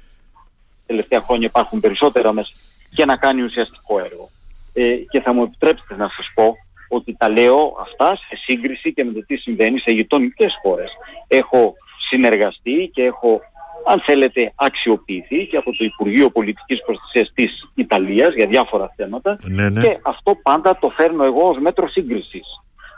τελευταία 0.85 1.21
χρόνια 1.21 1.47
υπάρχουν 1.47 1.79
περισσότερα 1.79 2.33
μέσα 2.33 2.49
και 2.95 3.05
να 3.05 3.15
κάνει 3.15 3.41
ουσιαστικό 3.41 3.99
έργο. 3.99 4.29
Ε, 4.73 4.95
και 4.95 5.21
θα 5.21 5.33
μου 5.33 5.43
επιτρέψετε 5.43 5.95
να 5.95 6.09
σας 6.15 6.31
πω 6.35 6.55
ότι 6.89 7.15
τα 7.17 7.29
λέω 7.29 7.77
αυτά 7.79 8.15
σε 8.15 8.35
σύγκριση 8.43 8.93
και 8.93 9.03
με 9.03 9.11
το 9.11 9.25
τι 9.25 9.35
συμβαίνει 9.35 9.79
σε 9.79 9.93
γειτονικές 9.93 10.53
χώρες. 10.61 10.91
Έχω 11.27 11.73
συνεργαστεί 12.09 12.89
και 12.93 13.03
έχω 13.03 13.41
αν 13.85 14.01
θέλετε, 14.05 14.53
αξιοποιηθείς 14.55 15.49
και 15.49 15.57
από 15.57 15.71
το 15.71 15.83
Υπουργείο 15.83 16.29
Πολιτικής 16.29 16.83
Προστασίας 16.85 17.31
της 17.33 17.69
Ιταλίας 17.75 18.33
για 18.35 18.47
διάφορα 18.47 18.93
θέματα 18.95 19.37
ναι, 19.43 19.69
ναι. 19.69 19.81
και 19.81 19.99
αυτό 20.01 20.35
πάντα 20.43 20.77
το 20.79 20.89
φέρνω 20.89 21.23
εγώ 21.23 21.47
ως 21.47 21.57
μέτρο 21.59 21.87
σύγκρισης. 21.87 22.45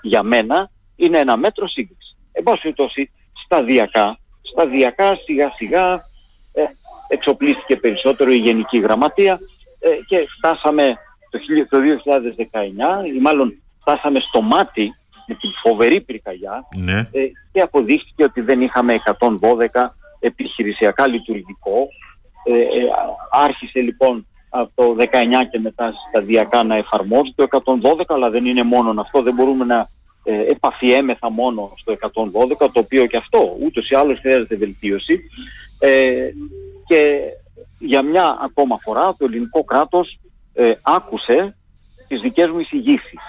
Για 0.02 0.24
μένα 0.24 0.70
είναι 0.96 1.18
ένα 1.18 1.38
μέτρο 1.38 1.68
σύγκρισης. 1.68 2.18
Εν 2.32 2.44
πάση 2.44 2.62
περιπτώσει, 2.62 3.12
σταδιακά, 3.46 4.20
σταδιακά, 4.42 5.16
σιγά 5.26 5.52
σιγά 5.56 5.94
ε, 6.54 6.64
εξοπλίστηκε 7.08 7.76
περισσότερο 7.76 8.32
η 8.32 8.38
Γενική 8.38 8.80
Γραμματεία 8.80 9.40
ε, 9.80 9.90
και 10.08 10.28
φτάσαμε 10.38 10.98
το, 11.70 11.80
2019 13.04 13.06
ή 13.16 13.20
μάλλον 13.20 13.62
φτάσαμε 13.82 14.20
στο 14.20 14.42
μάτι 14.42 14.96
με 15.28 15.36
την 15.36 15.50
φοβερή 15.64 16.02
πυρκαγιά 16.02 16.68
ναι. 16.76 17.00
ε, 17.12 17.20
και 17.52 17.62
αποδείχθηκε 17.62 18.24
ότι 18.24 18.42
δεν 18.42 18.62
είχαμε 18.62 18.94
112 19.20 19.90
επιχειρησιακά 20.20 21.08
λειτουργικό. 21.08 21.88
Ε, 22.44 22.54
ε, 22.54 22.66
άρχισε 23.32 23.80
λοιπόν 23.80 24.28
από 24.50 24.72
το 24.76 24.96
19 25.00 25.04
και 25.52 25.60
μετά 25.60 25.94
σταδιακά 26.10 26.64
να 26.64 26.76
εφαρμόζει 26.76 27.34
το 27.36 27.46
112, 27.50 28.04
αλλά 28.08 28.30
δεν 28.30 28.46
είναι 28.46 28.64
μόνο 28.64 29.02
αυτό, 29.02 29.22
δεν 29.22 29.34
μπορούμε 29.34 29.66
να 29.66 29.90
ε, 30.24 30.52
επαφιέμεθα 30.52 31.30
μόνο 31.32 31.74
στο 31.76 31.98
112, 32.58 32.58
το 32.58 32.80
οποίο 32.80 33.06
και 33.06 33.18
αυτό 33.18 33.58
ούτως 33.64 33.90
ή 33.90 33.96
άλλως 33.96 34.20
χρειάζεται 34.20 34.56
βελτίωση. 34.56 35.22
Ε, 35.80 36.30
και 36.88 37.20
για 37.80 38.04
μια 38.04 38.38
ακόμα 38.42 38.78
φορά 38.82 39.16
το 39.18 39.26
ελληνικό 39.26 39.64
κράτος 39.64 40.20
ε, 40.54 40.72
άκουσε 40.82 41.56
τις 42.08 42.22
δικές 42.22 42.48
μου 42.48 42.60
εισηγήσεις. 42.60 43.20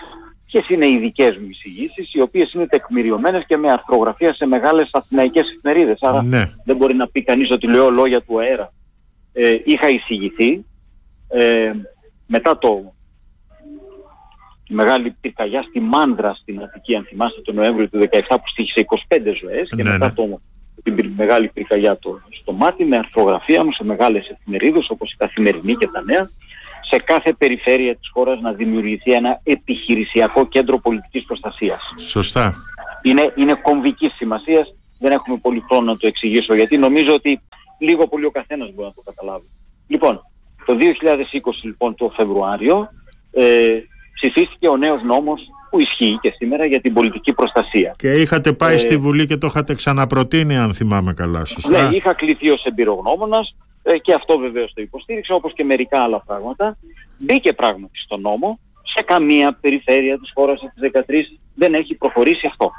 Ποιες 0.51 0.69
είναι 0.69 0.87
οι 0.87 0.99
δικές 0.99 1.37
μου 1.37 1.47
εισηγήσεις, 1.49 2.15
οι 2.15 2.21
οποίες 2.21 2.53
είναι 2.53 2.67
τεκμηριωμένες 2.67 3.45
και 3.47 3.57
με 3.57 3.71
αρθρογραφία 3.71 4.35
σε 4.35 4.47
μεγάλες 4.47 4.89
αθηναϊκές 4.93 5.49
εφημερίδες. 5.51 5.99
Άρα 6.01 6.23
ναι. 6.23 6.51
δεν 6.65 6.77
μπορεί 6.77 6.95
να 6.95 7.09
πει 7.09 7.23
κανείς 7.23 7.51
ότι 7.51 7.67
λέω 7.67 7.91
λόγια 7.91 8.23
του 8.23 8.41
αέρα. 8.41 8.73
Ε, 9.33 9.53
είχα 9.65 9.89
εισηγηθεί 9.89 10.65
ε, 11.29 11.73
μετά 12.27 12.59
το 12.59 12.93
τη 14.69 14.75
μεγάλη 14.75 15.17
πυρκαγιά 15.21 15.63
στη 15.63 15.81
Μάνδρα 15.81 16.35
στην 16.35 16.63
Αττική, 16.63 16.95
αν 16.95 17.05
θυμάστε, 17.05 17.41
τον 17.41 17.55
Νοέμβριο 17.55 17.89
του 17.89 17.99
2017 17.99 18.21
που 18.29 18.49
στήχησε 18.49 18.85
25 19.09 19.19
ζωές 19.41 19.69
και 19.69 19.83
ναι, 19.83 19.91
μετά 19.91 20.07
ναι. 20.07 20.13
το, 20.13 20.41
την 20.83 21.13
μεγάλη 21.17 21.49
πυρκαγιά 21.49 21.99
το, 21.99 22.21
στο 22.41 22.53
μάτι 22.53 22.85
με 22.85 22.97
αρθρογραφία 22.97 23.65
μου 23.65 23.73
σε 23.73 23.85
μεγάλες 23.85 24.29
εφημερίδες 24.29 24.91
όπως 24.91 25.13
η 25.13 25.17
Καθημερινή 25.17 25.75
και 25.75 25.87
τα 25.87 26.03
Νέα 26.03 26.31
σε 26.90 26.96
κάθε 27.05 27.33
περιφέρεια 27.33 27.96
της 27.96 28.11
χώρας 28.12 28.40
να 28.40 28.53
δημιουργηθεί 28.53 29.12
ένα 29.12 29.40
επιχειρησιακό 29.42 30.46
κέντρο 30.46 30.79
πολιτικής 30.79 31.24
προστασίας. 31.24 31.81
Σωστά. 31.96 32.55
Είναι, 33.03 33.33
είναι 33.37 33.55
κομβικής 33.62 34.12
σημασίας. 34.14 34.74
Δεν 34.98 35.11
έχουμε 35.11 35.37
πολύ 35.37 35.64
χρόνο 35.68 35.85
να 35.92 35.96
το 35.96 36.07
εξηγήσω 36.07 36.55
γιατί 36.55 36.79
νομίζω 36.79 37.14
ότι 37.14 37.40
λίγο 37.79 38.09
πολύ 38.09 38.24
ο 38.24 38.31
καθένας 38.31 38.70
μπορεί 38.74 38.88
να 38.88 38.94
το 38.94 39.03
καταλάβει. 39.05 39.46
Λοιπόν, 39.87 40.20
το 40.66 40.77
2020 40.81 41.53
λοιπόν 41.62 41.94
το 41.94 42.12
Φεβρουάριο 42.16 42.88
ε, 43.33 43.79
ψηφίστηκε 44.14 44.68
ο 44.68 44.77
νέος 44.77 45.03
νόμος 45.03 45.40
που 45.70 45.81
ισχύει 45.81 46.18
και 46.20 46.33
σήμερα 46.37 46.64
για 46.64 46.81
την 46.81 46.92
πολιτική 46.92 47.33
προστασία. 47.33 47.94
Και 47.98 48.12
είχατε 48.12 48.53
πάει 48.53 48.74
ε, 48.74 48.79
στη 48.79 48.96
Βουλή 48.96 49.27
και 49.27 49.37
το 49.37 49.46
είχατε 49.46 49.74
ξαναπροτείνει 49.74 50.57
αν 50.57 50.74
θυμάμαι 50.74 51.12
καλά. 51.12 51.44
Σωστά; 51.44 51.88
Ναι, 51.88 51.96
είχα 51.96 52.14
κληθεί 52.14 52.51
ως 52.51 52.64
εμπειρογνώμονας 52.64 53.48
ε, 53.48 53.68
και 54.03 54.12
αυτό 54.12 54.38
βεβαίως 54.38 54.73
το 54.75 54.83
υποστήριξα 54.83 55.35
όπως 55.35 55.53
και 55.53 55.64
μερικά 55.64 56.03
άλλα 56.03 56.21
πράγματα. 56.21 56.77
Μπήκε 57.19 57.53
πράγματι 57.53 57.99
στο 57.99 58.17
νόμο, 58.17 58.59
σε 58.83 59.03
καμία 59.03 59.59
περιφέρεια 59.61 60.19
της 60.19 60.31
χώρας 60.35 60.61
της 60.61 60.91
13 60.93 61.41
δεν 61.55 61.75
έχει 61.75 61.95
προχωρήσει 61.95 62.47
αυτό. 62.47 62.71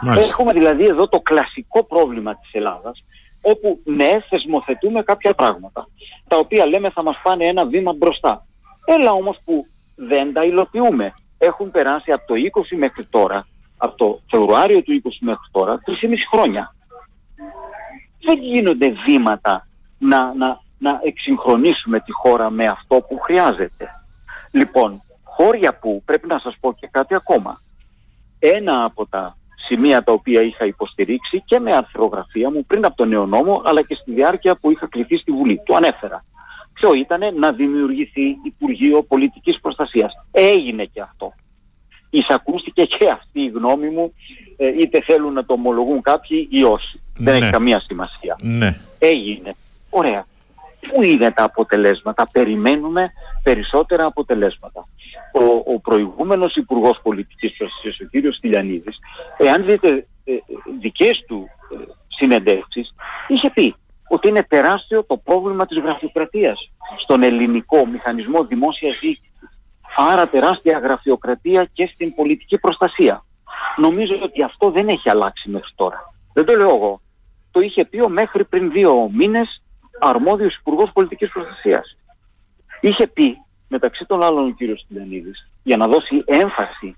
Μάλιστα. 0.00 0.30
Έχουμε 0.30 0.52
δηλαδή 0.52 0.84
εδώ 0.84 1.08
το 1.08 1.20
κλασικό 1.20 1.84
πρόβλημα 1.84 2.36
της 2.36 2.52
Ελλάδας, 2.52 3.04
όπου 3.42 3.80
ναι, 3.84 4.10
θεσμοθετούμε 4.28 5.02
κάποια 5.02 5.34
πράγματα, 5.34 5.88
τα 6.28 6.36
οποία 6.36 6.66
λέμε 6.66 6.90
θα 6.90 7.02
μας 7.02 7.20
πάνε 7.22 7.44
ένα 7.44 7.66
βήμα 7.66 7.92
μπροστά. 7.92 8.46
Έλα 8.84 9.12
όμως 9.12 9.38
που 9.44 9.66
δεν 9.96 10.32
τα 10.32 10.44
υλοποιούμε. 10.44 11.14
έχουν 11.38 11.70
περάσει 11.70 12.12
από 12.12 12.26
το 12.26 12.34
20 12.34 12.76
μέχρι 12.76 13.04
τώρα, 13.04 13.46
από 13.76 13.96
το 13.96 14.20
Φεβρουάριο 14.30 14.82
του 14.82 15.02
20 15.04 15.08
μέχρι 15.20 15.48
τώρα, 15.52 15.80
3,5 15.86 16.14
χρόνια. 16.32 16.74
Δεν 18.24 18.38
γίνονται 18.38 18.94
βήματα 19.06 19.66
να, 20.02 20.34
να, 20.34 20.60
να 20.78 21.00
εξυγχρονίσουμε 21.04 22.00
τη 22.00 22.12
χώρα 22.12 22.50
με 22.50 22.66
αυτό 22.66 23.00
που 23.00 23.18
χρειάζεται. 23.18 23.88
Λοιπόν, 24.50 25.02
χώρια 25.24 25.78
που 25.78 26.02
πρέπει 26.04 26.26
να 26.26 26.38
σας 26.38 26.56
πω 26.60 26.72
και 26.72 26.88
κάτι 26.90 27.14
ακόμα. 27.14 27.62
Ένα 28.38 28.84
από 28.84 29.06
τα 29.06 29.36
σημεία 29.66 30.02
τα 30.02 30.12
οποία 30.12 30.42
είχα 30.42 30.64
υποστηρίξει 30.64 31.42
και 31.46 31.58
με 31.58 31.76
αρθρογραφία 31.76 32.50
μου 32.50 32.64
πριν 32.66 32.84
από 32.84 32.96
τον 32.96 33.08
νέο 33.08 33.26
νόμο 33.26 33.62
αλλά 33.64 33.82
και 33.82 33.94
στη 33.94 34.12
διάρκεια 34.12 34.56
που 34.56 34.70
είχα 34.70 34.86
κληθεί 34.86 35.16
στη 35.16 35.32
Βουλή. 35.32 35.62
Το 35.64 35.74
ανέφερα. 35.74 36.24
Ποιο 36.72 36.92
ήταν 36.94 37.20
να 37.38 37.52
δημιουργηθεί 37.52 38.36
Υπουργείο 38.44 39.02
Πολιτικής 39.02 39.60
Προστασίας. 39.60 40.12
Έγινε 40.30 40.84
και 40.84 41.00
αυτό. 41.00 41.32
Εισακούστηκε 42.10 42.82
και 42.82 43.10
αυτή 43.12 43.40
η 43.40 43.48
γνώμη 43.48 43.88
μου 43.88 44.14
ε, 44.56 44.66
είτε 44.66 45.02
θέλουν 45.02 45.32
να 45.32 45.44
το 45.44 45.52
ομολογούν 45.52 46.02
κάποιοι 46.02 46.48
ή 46.50 46.62
όχι. 46.62 47.00
Δεν 47.16 47.34
έχει 47.34 47.44
ναι. 47.44 47.50
καμία 47.50 47.80
σημασία. 47.80 48.36
Ναι. 48.40 48.76
Έγινε. 48.98 49.54
Ωραία. 49.94 50.26
Πού 50.92 51.02
είναι 51.02 51.30
τα 51.30 51.44
αποτελέσματα; 51.44 52.28
Περιμένουμε 52.32 53.12
περισσότερα 53.42 54.06
αποτελέσματα. 54.06 54.88
Ο, 55.32 55.72
ο 55.74 55.80
προηγούμενος 55.80 56.56
Υπουργός 56.56 57.00
Πολιτικής 57.02 57.56
Προστασίας, 57.56 58.00
ο 58.00 58.04
κύριος 58.04 58.36
Στυλιανίδης, 58.36 58.98
εάν 59.36 59.64
δείτε 59.64 60.06
ε, 60.24 60.32
δικές 60.80 61.24
του 61.26 61.48
ε, 61.72 61.76
συνεντεύξεις, 62.08 62.94
είχε 63.28 63.50
πει 63.50 63.74
ότι 64.08 64.28
είναι 64.28 64.42
τεράστιο 64.42 65.04
το 65.04 65.16
πρόβλημα 65.16 65.66
της 65.66 65.78
γραφειοκρατίας 65.78 66.70
στον 67.02 67.22
ελληνικό 67.22 67.86
μηχανισμό 67.86 68.44
δημόσιας 68.44 68.98
διοίκησης. 69.00 69.30
Άρα 69.96 70.28
τεράστια 70.28 70.78
γραφειοκρατία 70.78 71.68
και 71.72 71.90
στην 71.94 72.14
πολιτική 72.14 72.58
προστασία. 72.58 73.24
Νομίζω 73.76 74.18
ότι 74.22 74.42
αυτό 74.42 74.70
δεν 74.70 74.88
έχει 74.88 75.10
αλλάξει 75.10 75.50
μέχρι 75.50 75.72
τώρα. 75.74 76.14
Δεν 76.32 76.44
το 76.44 76.56
λέω 76.56 76.74
εγώ. 76.74 77.00
Το 77.50 77.60
είχε 77.60 77.84
πει 77.84 78.00
ο 78.00 78.08
μέχρι 78.08 78.44
πριν 78.44 78.70
δύο 78.70 79.10
μήνες 79.12 79.61
αρμόδιος 80.02 80.56
Υπουργός 80.56 80.90
Πολιτικής 80.92 81.30
Προστασίας. 81.30 81.96
Είχε 82.80 83.06
πει 83.06 83.36
μεταξύ 83.68 84.04
των 84.06 84.22
άλλων 84.22 84.46
ο 84.46 84.50
κύριος 84.50 84.80
Στυλιανίδης 84.80 85.50
για 85.62 85.76
να 85.76 85.86
δώσει 85.86 86.22
έμφαση 86.26 86.96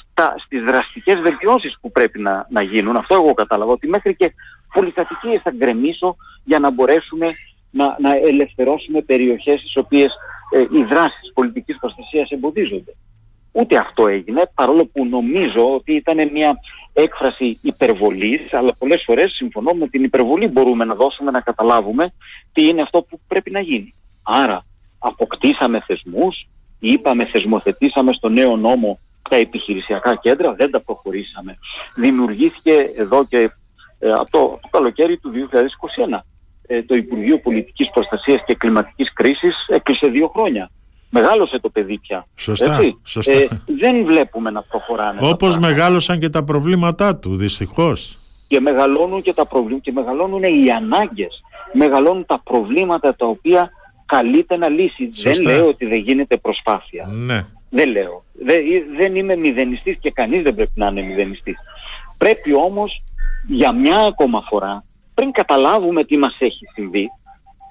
στα, 0.00 0.34
στις 0.44 0.62
δραστικές 0.62 1.20
βελτιώσεις 1.20 1.76
που 1.80 1.90
πρέπει 1.90 2.18
να, 2.20 2.46
να 2.50 2.62
γίνουν. 2.62 2.96
Αυτό 2.96 3.14
εγώ 3.14 3.34
κατάλαβα 3.34 3.72
ότι 3.72 3.88
μέχρι 3.88 4.16
και 4.16 4.34
πολυκατοικίες 4.72 5.40
θα 5.42 5.50
γκρεμίσω 5.50 6.16
για 6.44 6.58
να 6.58 6.70
μπορέσουμε 6.70 7.34
να, 7.70 7.96
να 8.00 8.16
ελευθερώσουμε 8.16 9.00
περιοχές 9.02 9.60
στις 9.60 9.76
οποίες 9.76 10.14
ε, 10.50 10.60
οι 10.60 10.82
δράσεις 10.82 11.32
πολιτικής 11.34 11.78
προστασίας 11.78 12.30
εμποδίζονται. 12.30 12.94
Ούτε 13.58 13.76
αυτό 13.76 14.06
έγινε, 14.06 14.50
παρόλο 14.54 14.86
που 14.86 15.06
νομίζω 15.06 15.74
ότι 15.74 15.92
ήταν 15.92 16.30
μια 16.32 16.58
έκφραση 16.92 17.58
υπερβολής, 17.62 18.52
αλλά 18.52 18.74
πολλές 18.78 19.02
φορές 19.06 19.32
συμφωνώ 19.32 19.72
με 19.72 19.88
την 19.88 20.04
υπερβολή 20.04 20.48
μπορούμε 20.48 20.84
να 20.84 20.94
δώσουμε 20.94 21.30
να 21.30 21.40
καταλάβουμε 21.40 22.12
τι 22.52 22.68
είναι 22.68 22.82
αυτό 22.82 23.02
που 23.02 23.20
πρέπει 23.26 23.50
να 23.50 23.60
γίνει. 23.60 23.94
Άρα 24.22 24.66
αποκτήσαμε 24.98 25.80
θεσμούς, 25.86 26.48
είπαμε 26.78 27.26
θεσμοθετήσαμε 27.26 28.12
στο 28.12 28.28
νέο 28.28 28.56
νόμο 28.56 28.98
τα 29.30 29.36
επιχειρησιακά 29.36 30.14
κέντρα, 30.14 30.54
δεν 30.54 30.70
τα 30.70 30.80
προχωρήσαμε. 30.80 31.58
Δημιουργήθηκε 31.96 32.72
εδώ 32.96 33.24
και 33.24 33.50
ε, 33.98 34.10
από 34.10 34.30
το, 34.30 34.58
το 34.62 34.68
καλοκαίρι 34.70 35.18
του 35.18 35.32
2021 36.12 36.18
ε, 36.66 36.82
το 36.82 36.94
Υπουργείο 36.94 37.38
Πολιτικής 37.38 37.90
Προστασίας 37.90 38.42
και 38.46 38.54
Κλιματικής 38.54 39.12
Κρίσης 39.12 39.66
έκλεισε 39.68 40.08
δύο 40.08 40.28
χρόνια. 40.28 40.70
Μεγάλωσε 41.10 41.58
το 41.58 41.68
παιδί 41.68 41.98
πια. 41.98 42.26
Σωστά. 42.36 42.80
σωστά. 43.04 43.32
Ε, 43.32 43.48
δεν 43.78 44.04
βλέπουμε 44.04 44.50
να 44.50 44.62
προχωράνε. 44.62 45.18
Όπως 45.22 45.58
μεγάλωσαν 45.58 46.18
και 46.18 46.28
τα 46.28 46.44
προβλήματά 46.44 47.16
του, 47.16 47.36
δυστυχώς. 47.36 48.18
Και 48.48 48.60
μεγαλώνουν 48.60 49.22
και 49.22 49.32
τα 49.32 49.46
προβλήματα 49.46 49.82
και 49.82 49.92
μεγαλώνουν 49.92 50.42
οι 50.42 50.70
ανάγκες. 50.70 51.40
Μεγαλώνουν 51.72 52.26
τα 52.26 52.40
προβλήματα 52.44 53.14
τα 53.16 53.26
οποία 53.26 53.70
καλείται 54.06 54.56
να 54.56 54.68
λύσει. 54.68 55.10
Δεν 55.22 55.42
λέω 55.42 55.66
ότι 55.66 55.86
δεν 55.86 55.98
γίνεται 55.98 56.36
προσπάθεια. 56.36 57.06
Ναι. 57.06 57.46
Δεν 57.70 57.88
λέω. 57.88 58.24
Δεν, 58.32 58.60
δεν 58.96 59.16
είμαι 59.16 59.36
μηδενιστής 59.36 59.96
και 60.00 60.10
κανείς 60.10 60.42
δεν 60.42 60.54
πρέπει 60.54 60.72
να 60.74 60.86
είναι 60.86 61.02
μηδενιστής. 61.02 61.56
Πρέπει 62.18 62.54
όμως 62.54 63.02
για 63.48 63.72
μια 63.72 63.98
ακόμα 63.98 64.42
φορά 64.48 64.84
πριν 65.14 65.30
καταλάβουμε 65.30 66.04
τι 66.04 66.18
μας 66.18 66.36
έχει 66.38 66.66
συμβεί 66.74 67.08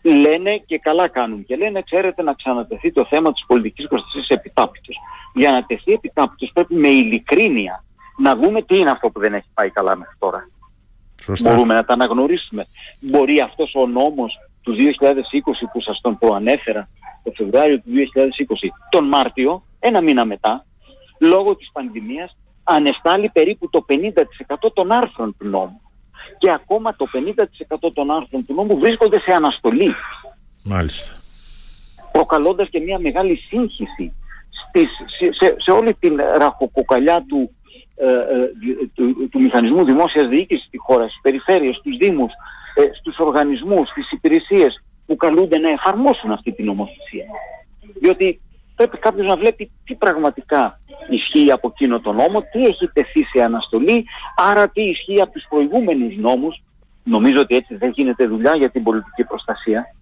λένε 0.10 0.58
και 0.66 0.78
καλά 0.78 1.08
κάνουν 1.08 1.46
και 1.46 1.56
λένε 1.56 1.82
ξέρετε 1.82 2.24
να 2.24 2.34
ξανατεθεί 2.34 2.92
το 2.92 3.06
θέμα 3.10 3.32
της 3.32 3.44
πολιτικής 3.48 3.88
προστασίας 3.88 4.28
επιτάπητος. 4.28 4.98
Για 5.34 5.52
να 5.52 5.66
τεθεί 5.66 5.92
επιτάπητος 5.92 6.52
πρέπει 6.54 6.76
με 6.76 6.88
ειλικρίνεια 6.88 7.84
να 8.18 8.36
δούμε 8.36 8.62
τι 8.62 8.78
είναι 8.78 8.92
αυτό 8.92 9.10
που 9.10 9.20
δεν 9.20 9.34
έχει 9.34 9.48
πάει 9.54 9.70
καλά 9.70 9.98
μέχρι 9.98 10.16
τώρα. 10.20 10.50
Μπορούμε 11.42 11.74
να 11.74 11.86
τα 11.86 11.94
αναγνωρίσουμε. 11.94 12.68
Μπορεί 13.00 13.40
αυτός 13.40 13.72
ο 13.76 13.88
νόμος 13.88 14.38
του 14.62 14.76
2020 14.76 15.70
που 15.74 15.82
σας 15.82 16.02
τον 16.02 16.18
προανέφερα 16.18 16.90
το 17.24 17.32
Φεβρουάριο 17.36 17.80
του 17.80 17.90
2020 17.90 18.68
τον 18.90 19.08
Μάρτιο, 19.08 19.64
ένα 19.80 20.02
μήνα 20.02 20.26
μετά, 20.26 20.66
λόγω 21.20 21.56
της 21.56 21.70
πανδημίας 21.72 22.38
ανεστάλλει 22.64 23.30
περίπου 23.30 23.70
το 23.70 23.86
50% 23.88 24.72
των 24.74 24.92
άρθρων 24.92 25.36
του 25.38 25.48
νόμου 25.48 25.82
και 26.38 26.52
ακόμα 26.52 26.96
το 26.96 27.06
50% 27.86 27.90
των 27.94 28.12
άρθρων 28.12 28.46
του 28.46 28.54
νόμου 28.54 28.80
βρίσκονται 28.80 29.20
σε 29.20 29.34
αναστολή. 29.34 29.96
Μάλιστα. 30.64 31.14
Προκαλώντας 32.12 32.70
και 32.70 32.80
μια 32.80 33.00
μεγάλη 33.00 33.36
σύγχυση 33.36 34.14
στις, 34.50 34.90
σε, 35.38 35.56
σε, 35.58 35.72
όλη 35.72 35.94
την 35.94 36.16
ραχοκοκαλιά 36.38 37.26
του, 37.28 37.56
ε, 37.96 38.08
ε, 38.08 38.52
του, 38.94 39.30
του, 39.30 39.42
μηχανισμού 39.42 39.86
δημόσιας 39.86 40.28
διοίκησης 40.28 40.66
στη 40.66 40.78
χώρα, 40.78 41.08
στις 41.08 41.20
περιφέρειες, 41.22 41.76
στους 41.76 41.98
δήμους, 41.98 42.32
ε, 42.76 42.82
στους 43.00 43.18
οργανισμούς, 43.20 43.90
στις 43.90 44.12
υπηρεσίες 44.12 44.84
που 45.06 45.16
καλούνται 45.16 45.58
να 45.58 45.70
εφαρμόσουν 45.70 46.32
αυτή 46.32 46.52
την 46.52 46.66
νομοθεσία. 46.66 47.26
Διότι 48.00 48.42
πρέπει 48.76 48.98
κάποιος 48.98 49.28
να 49.28 49.36
βλέπει 49.36 49.72
τι 49.86 49.96
πραγματικά 49.96 50.80
ισχύει 51.10 51.52
από 51.52 51.68
εκείνο 51.68 52.00
το 52.00 52.12
νόμο, 52.12 52.42
τι 52.42 52.66
έχει 52.66 52.90
τεθεί 52.94 53.24
σε 53.24 53.44
αναστολή, 53.44 54.06
άρα 54.36 54.70
τι 54.70 54.82
ισχύει 54.82 55.22
από 55.22 55.32
τους 55.32 55.46
προηγούμενους 55.50 56.16
νόμους. 56.18 56.64
Νομίζω 57.04 57.42
ότι 57.42 57.56
έτσι 57.56 57.76
δεν 57.76 57.90
γίνεται 57.90 58.28
δουλειά 58.28 58.56
για 58.56 58.70
την 58.70 58.84
πολιτική 58.84 59.24
προστασία. 59.24 59.96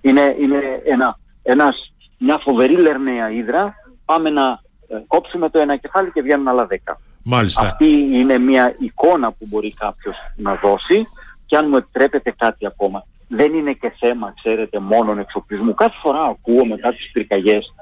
Είναι, 0.00 0.36
είναι 0.40 0.82
ένα, 0.84 1.18
ένας, 1.42 1.92
μια 2.18 2.38
φοβερή 2.44 2.76
λερναία 2.76 3.30
ύδρα, 3.30 3.74
πάμε 4.04 4.30
να 4.30 4.60
ε, 4.88 5.02
κόψουμε 5.06 5.50
το 5.50 5.58
ένα 5.60 5.76
κεφάλι 5.76 6.10
και 6.12 6.22
βγαίνουν 6.22 6.48
άλλα 6.48 6.66
δέκα. 6.66 7.00
Μάλιστα. 7.22 7.66
Αυτή 7.66 7.88
είναι 7.88 8.38
μια 8.38 8.74
εικόνα 8.78 9.32
που 9.32 9.46
μπορεί 9.48 9.74
κάποιος 9.74 10.16
να 10.36 10.54
δώσει 10.54 11.08
και 11.46 11.56
αν 11.56 11.68
μου 11.68 11.76
επιτρέπετε 11.76 12.30
κάτι 12.30 12.66
ακόμα 12.66 13.06
δεν 13.28 13.54
είναι 13.54 13.72
και 13.72 13.92
θέμα, 13.98 14.34
ξέρετε, 14.42 14.78
μόνο 14.78 15.20
εξοπλισμού. 15.20 15.74
Κάθε 15.74 15.96
φορά 16.02 16.24
ακούω 16.24 16.66
μετά 16.66 16.92
τις 16.92 17.10
πυρκαγιές 17.12 17.74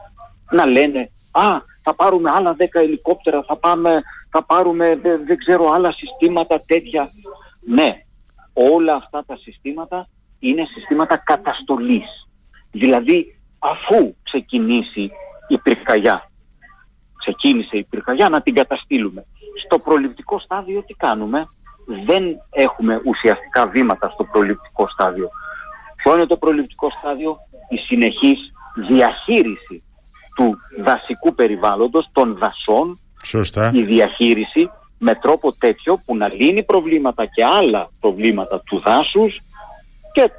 να 0.51 0.67
λένε 0.67 1.11
«Α, 1.31 1.61
θα 1.83 1.95
πάρουμε 1.95 2.31
άλλα 2.35 2.57
10 2.59 2.65
ελικόπτερα, 2.73 3.43
θα, 3.43 3.57
πάμε, 3.57 4.03
θα 4.31 4.45
πάρουμε 4.45 4.97
δεν, 5.03 5.37
ξέρω 5.39 5.71
άλλα 5.71 5.93
συστήματα 5.93 6.61
τέτοια». 6.67 7.11
Ναι, 7.67 8.05
όλα 8.53 8.95
αυτά 8.95 9.25
τα 9.27 9.37
συστήματα 9.37 10.09
είναι 10.39 10.65
συστήματα 10.65 11.17
καταστολής. 11.17 12.29
Δηλαδή, 12.71 13.39
αφού 13.59 14.15
ξεκινήσει 14.23 15.11
η 15.49 15.59
πυρκαγιά, 15.59 16.31
ξεκίνησε 17.19 17.77
η 17.77 17.85
πυρκαγιά 17.85 18.29
να 18.29 18.43
την 18.43 18.55
καταστήλουμε. 18.55 19.25
Στο 19.65 19.79
προληπτικό 19.79 20.39
στάδιο 20.39 20.83
τι 20.83 20.95
κάνουμε, 20.95 21.49
δεν 22.07 22.25
έχουμε 22.51 23.01
ουσιαστικά 23.05 23.67
βήματα 23.67 24.09
στο 24.09 24.25
προληπτικό 24.25 24.89
στάδιο. 24.89 25.31
Ποιο 25.97 26.15
είναι 26.15 26.27
το 26.27 26.37
προληπτικό 26.37 26.91
στάδιο, 26.99 27.37
η 27.69 27.77
συνεχής 27.77 28.53
διαχείριση 28.89 29.83
του 30.35 30.59
δασικού 30.85 31.35
περιβάλλοντος, 31.35 32.09
των 32.13 32.37
δασών, 32.39 32.99
Σωστά. 33.25 33.71
η 33.75 33.83
διαχείριση 33.83 34.71
με 34.99 35.15
τρόπο 35.15 35.53
τέτοιο 35.53 36.03
που 36.05 36.17
να 36.17 36.29
λύνει 36.29 36.63
προβλήματα 36.63 37.27
και 37.27 37.45
άλλα 37.45 37.91
προβλήματα 38.01 38.61
του 38.61 38.83
δάσους 38.85 39.41
και 40.13 40.31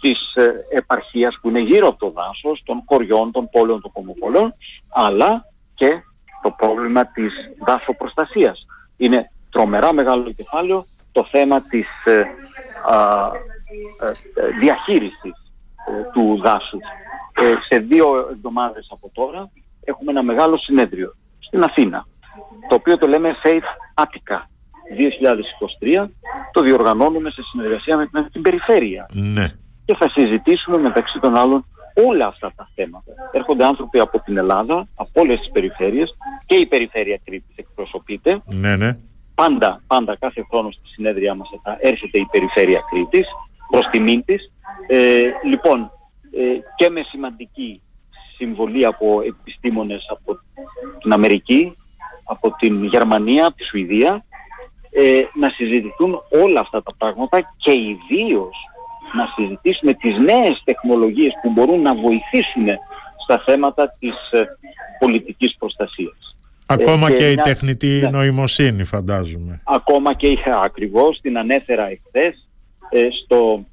της 0.00 0.34
ε, 0.34 0.52
επαρχίας 0.76 1.38
που 1.40 1.48
είναι 1.48 1.60
γύρω 1.60 1.88
από 1.88 1.98
το 1.98 2.10
δάσος, 2.10 2.62
των 2.64 2.82
χωριών, 2.86 3.30
των 3.30 3.48
πόλεων, 3.50 3.80
των 3.80 3.92
κομμοπολών, 3.92 4.54
αλλά 4.88 5.46
και 5.74 6.02
το 6.42 6.50
πρόβλημα 6.50 7.06
της 7.06 7.32
δάσοπροστασίας. 7.66 8.66
Είναι 8.96 9.30
τρομερά 9.50 9.94
μεγάλο 9.94 10.32
κεφάλαιο 10.32 10.86
το 11.12 11.26
θέμα 11.30 11.60
της 11.62 11.86
ε, 12.04 12.18
ε, 12.18 12.24
διαχείρισης 14.60 15.52
ε, 15.88 16.10
του 16.12 16.40
δάσους. 16.44 16.82
σε 17.68 17.78
δύο 17.78 18.28
εβδομάδες 18.30 18.88
από 18.90 19.10
τώρα 19.14 19.50
έχουμε 19.84 20.10
ένα 20.10 20.22
μεγάλο 20.22 20.56
συνέδριο 20.58 21.14
στην 21.38 21.62
Αθήνα, 21.62 22.06
το 22.68 22.74
οποίο 22.74 22.98
το 22.98 23.06
λέμε 23.06 23.34
Safe 23.42 24.02
Attica 24.02 24.38
2023, 26.04 26.08
το 26.52 26.60
διοργανώνουμε 26.60 27.30
σε 27.30 27.42
συνεργασία 27.42 27.96
με 27.96 28.28
την 28.32 28.42
περιφέρεια. 28.42 29.08
Ναι. 29.12 29.48
Και 29.84 29.96
θα 29.98 30.08
συζητήσουμε 30.08 30.78
μεταξύ 30.78 31.18
των 31.18 31.36
άλλων 31.36 31.64
όλα 32.06 32.26
αυτά 32.26 32.52
τα 32.56 32.68
θέματα. 32.74 33.12
Έρχονται 33.32 33.64
άνθρωποι 33.64 33.98
από 33.98 34.20
την 34.20 34.36
Ελλάδα, 34.36 34.86
από 34.94 35.20
όλες 35.20 35.38
τις 35.38 35.50
περιφέρειες 35.50 36.16
και 36.46 36.56
η 36.56 36.66
περιφέρεια 36.66 37.20
Κρήτης 37.24 37.56
εκπροσωπείται. 37.56 38.42
Ναι, 38.46 38.76
ναι. 38.76 38.96
Πάντα, 39.40 39.82
πάντα 39.86 40.16
κάθε 40.16 40.46
χρόνος 40.50 40.74
στη 40.74 40.88
συνέδριά 40.88 41.34
μας 41.34 41.48
θα 41.62 41.76
έρχεται 41.80 42.20
η 42.20 42.26
περιφέρεια 42.30 42.80
Κρήτης 42.90 43.26
προς 43.70 43.86
τιμήν 43.90 44.24
της. 44.24 44.52
Ε, 44.86 45.22
λοιπόν, 45.44 45.90
ε, 46.36 46.58
και 46.76 46.90
με 46.90 47.02
σημαντική 47.02 47.82
συμβολή 48.36 48.84
από 48.86 49.20
επιστήμονες 49.20 50.06
από 50.10 50.38
την 51.00 51.12
Αμερική, 51.12 51.76
από 52.24 52.54
την 52.58 52.84
Γερμανία, 52.84 53.46
από 53.46 53.56
τη 53.56 53.64
Σουηδία, 53.64 54.24
ε, 54.90 55.22
να 55.34 55.48
συζητηθούν 55.48 56.22
όλα 56.44 56.60
αυτά 56.60 56.82
τα 56.82 56.94
πράγματα 56.98 57.40
και 57.56 57.72
ιδίως 57.72 58.56
να 59.12 59.26
συζητήσουμε 59.34 59.92
τις 59.92 60.18
νέες 60.18 60.62
τεχνολογίες 60.64 61.32
που 61.42 61.50
μπορούν 61.50 61.80
να 61.80 61.94
βοηθήσουν 61.94 62.66
στα 63.24 63.42
θέματα 63.46 63.96
της 63.98 64.30
ε, 64.30 64.40
πολιτικής 64.98 65.56
προστασίας. 65.58 66.29
Ακόμα 66.72 67.08
ε, 67.08 67.12
και, 67.12 67.30
η 67.30 67.34
τεχνητή 67.34 68.00
ναι. 68.02 68.08
νοημοσύνη 68.08 68.84
φαντάζομαι. 68.84 69.60
Ακόμα 69.64 70.14
και 70.14 70.26
η 70.26 70.38
ακριβώς 70.64 71.20
την 71.20 71.38
ανέφερα 71.38 71.88
εχθές 71.88 72.48
ε, 72.90 73.08
στο 73.24 73.64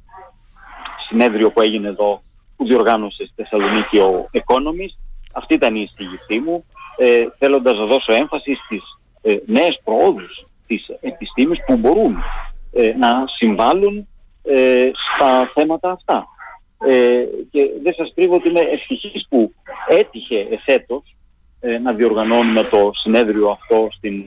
συνέδριο 1.08 1.52
που 1.52 1.62
έγινε 1.62 1.88
εδώ 1.88 2.22
που 2.56 2.66
διοργάνωσε 2.66 3.26
στη 3.26 3.34
Θεσσαλονίκη 3.36 3.98
ο 3.98 4.30
Economist. 4.32 4.98
Αυτή 5.34 5.54
ήταν 5.54 5.76
η 5.76 5.82
εισηγητή 5.82 6.40
μου, 6.40 6.66
ε, 6.98 7.22
θέλοντας 7.38 7.78
να 7.78 7.86
δώσω 7.86 8.14
έμφαση 8.14 8.54
στις 8.66 8.82
ε, 9.22 9.36
νέες 9.46 9.82
προόδους 9.84 10.48
της 10.68 10.86
επιστήμης 11.02 11.60
που 11.66 11.78
μπορούν 11.78 12.18
ε, 12.72 12.94
να 12.98 13.24
συμβάλλουν 13.28 14.08
ε, 14.44 14.92
στα 14.94 15.52
θέματα 15.54 15.92
αυτά. 15.92 16.28
Ε, 16.88 17.24
και 17.52 17.70
δεν 17.84 17.94
σας 17.94 18.12
κρύβω 18.16 18.36
ότι 18.36 18.50
είμαι 18.50 18.60
ευτυχής 18.60 19.26
που 19.30 19.54
έτυχε 19.88 20.48
εφέτος 20.50 21.16
ε, 21.60 21.78
να 21.78 21.94
διοργανώνουμε 21.94 22.64
το 22.64 22.92
συνέδριο 22.94 23.50
αυτό 23.50 23.88
στην 23.92 24.24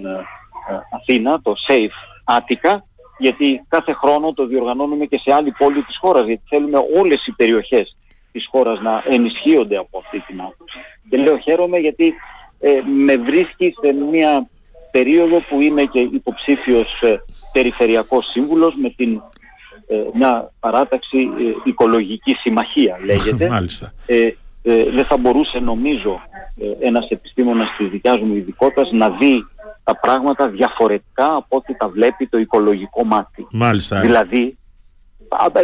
Αθήνα, 0.94 1.40
το 1.42 1.54
SAFE 1.68 2.36
Attica, 2.38 2.76
γιατί 3.18 3.64
κάθε 3.68 3.92
χρόνο 3.92 4.32
το 4.32 4.46
διοργανώνουμε 4.46 5.04
και 5.04 5.20
σε 5.24 5.34
άλλη 5.34 5.50
πόλη 5.58 5.82
της 5.82 5.96
χώρας, 6.00 6.26
γιατί 6.26 6.42
θέλουμε 6.48 6.78
όλες 6.96 7.26
οι 7.26 7.32
περιοχές 7.32 7.96
της 8.32 8.46
χώρας 8.50 8.80
να 8.80 9.02
ενισχύονται 9.08 9.76
από 9.76 9.98
αυτή 9.98 10.20
την 10.20 10.40
άποψη. 10.40 10.78
Και 11.10 11.16
λέω 11.16 11.38
χαίρομαι 11.38 11.78
γιατί 11.78 12.14
με 13.04 13.16
βρίσκει 13.16 13.74
σε 13.82 13.92
μια 13.92 14.48
περίοδο 14.90 15.40
που 15.40 15.60
είμαι 15.60 15.82
και 15.82 16.00
υποψήφιος 16.12 17.00
ε, 17.00 17.20
περιφερειακός 17.52 18.30
σύμβουλος 18.30 18.74
με 18.74 18.90
την 18.90 19.22
ε, 19.86 19.96
μια 20.14 20.52
παράταξη 20.60 21.18
ε, 21.18 21.54
οικολογική 21.64 22.34
συμμαχία 22.34 22.98
λέγεται. 23.04 23.48
Μάλιστα. 23.54 23.92
Ε, 24.62 24.90
δεν 24.90 25.04
θα 25.04 25.16
μπορούσε 25.16 25.58
νομίζω 25.58 26.20
ένας 26.80 27.08
επιστήμονας 27.08 27.68
της 27.76 27.88
δικιάς 27.88 28.18
μου 28.20 28.34
ειδικότητας 28.34 28.90
να 28.92 29.10
δει 29.10 29.46
τα 29.84 29.96
πράγματα 29.96 30.48
διαφορετικά 30.48 31.34
από 31.34 31.56
ό,τι 31.56 31.76
τα 31.76 31.88
βλέπει 31.88 32.26
το 32.26 32.38
οικολογικό 32.38 33.04
μάτι. 33.04 33.46
Μάλιστα. 33.50 34.00
Δηλαδή, 34.00 34.58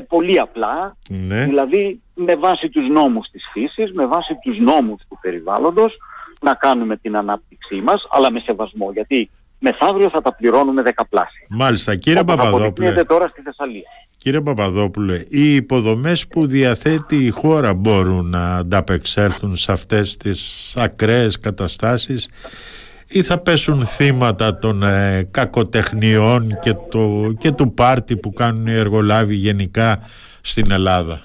πολύ 0.08 0.40
απλά, 0.40 0.96
ναι. 1.08 1.44
δηλαδή 1.44 2.00
με 2.14 2.34
βάση 2.34 2.68
τους 2.68 2.88
νόμους 2.88 3.28
της 3.28 3.42
φύσης, 3.52 3.92
με 3.92 4.06
βάση 4.06 4.38
τους 4.42 4.58
νόμους 4.58 5.02
του 5.08 5.18
περιβάλλοντος, 5.20 5.96
να 6.40 6.54
κάνουμε 6.54 6.96
την 6.96 7.16
ανάπτυξή 7.16 7.74
μας, 7.74 8.06
αλλά 8.10 8.30
με 8.30 8.40
σεβασμό, 8.40 8.92
γιατί 8.92 9.30
μεθαύριο 9.58 10.10
θα 10.10 10.22
τα 10.22 10.34
πληρώνουμε 10.34 10.82
δεκαπλάσια. 10.82 11.46
Μάλιστα. 11.48 11.96
Κύριε 11.96 12.24
Παπαδόπουλε, 12.24 13.04
τώρα 13.04 13.28
στη 13.28 13.40
Θεσσαλία. 13.40 13.88
Κύριε 14.26 14.40
Παπαδόπουλε, 14.40 15.22
οι 15.28 15.54
υποδομές 15.54 16.26
που 16.28 16.46
διαθέτει 16.46 17.16
η 17.16 17.30
χώρα 17.30 17.74
μπορούν 17.74 18.30
να 18.30 18.56
ανταπεξέλθουν 18.56 19.56
σε 19.56 19.72
αυτές 19.72 20.16
τις 20.16 20.74
ακραίες 20.78 21.38
καταστάσεις 21.38 22.28
ή 23.08 23.22
θα 23.22 23.38
πέσουν 23.38 23.86
θύματα 23.86 24.58
των 24.58 24.82
ε, 24.82 25.28
κακοτεχνιών 25.30 26.58
και, 26.60 26.74
το, 26.90 27.32
και 27.38 27.50
του 27.50 27.74
πάρτι 27.74 28.16
που 28.16 28.32
κάνουν 28.32 28.66
οι 28.66 28.74
εργολάβοι 28.74 29.34
γενικά 29.34 29.98
στην 30.40 30.70
Ελλάδα; 30.70 31.20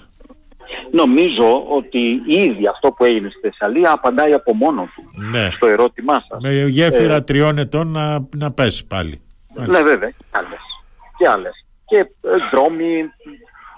Νομίζω 0.92 1.64
ότι 1.70 2.00
ήδη 2.26 2.68
αυτό 2.68 2.92
που 2.92 3.06
έγινε 3.06 3.30
στη 3.30 3.40
Θεσσαλία 3.40 3.92
απαντάει 3.92 4.34
από 4.34 4.56
μόνο 4.56 4.90
του 4.96 5.22
ναι. 5.32 5.50
στο 5.56 5.68
ερώτημά 5.68 6.26
σας. 6.28 6.42
Με 6.42 6.66
γέφυρα 6.68 7.16
ε, 7.16 7.22
τριών 7.22 7.58
ετών 7.58 7.88
να, 7.88 8.28
να 8.38 8.52
πέσει 8.52 8.88
πάλι. 8.88 9.22
Ναι 9.54 9.82
βέβαια 9.82 10.10
και 10.10 10.26
άλλες. 10.32 10.60
Και, 11.18 11.28
άλλες. 11.28 11.66
Και 11.92 11.98
ε, 11.98 12.36
δρόμοι 12.52 13.00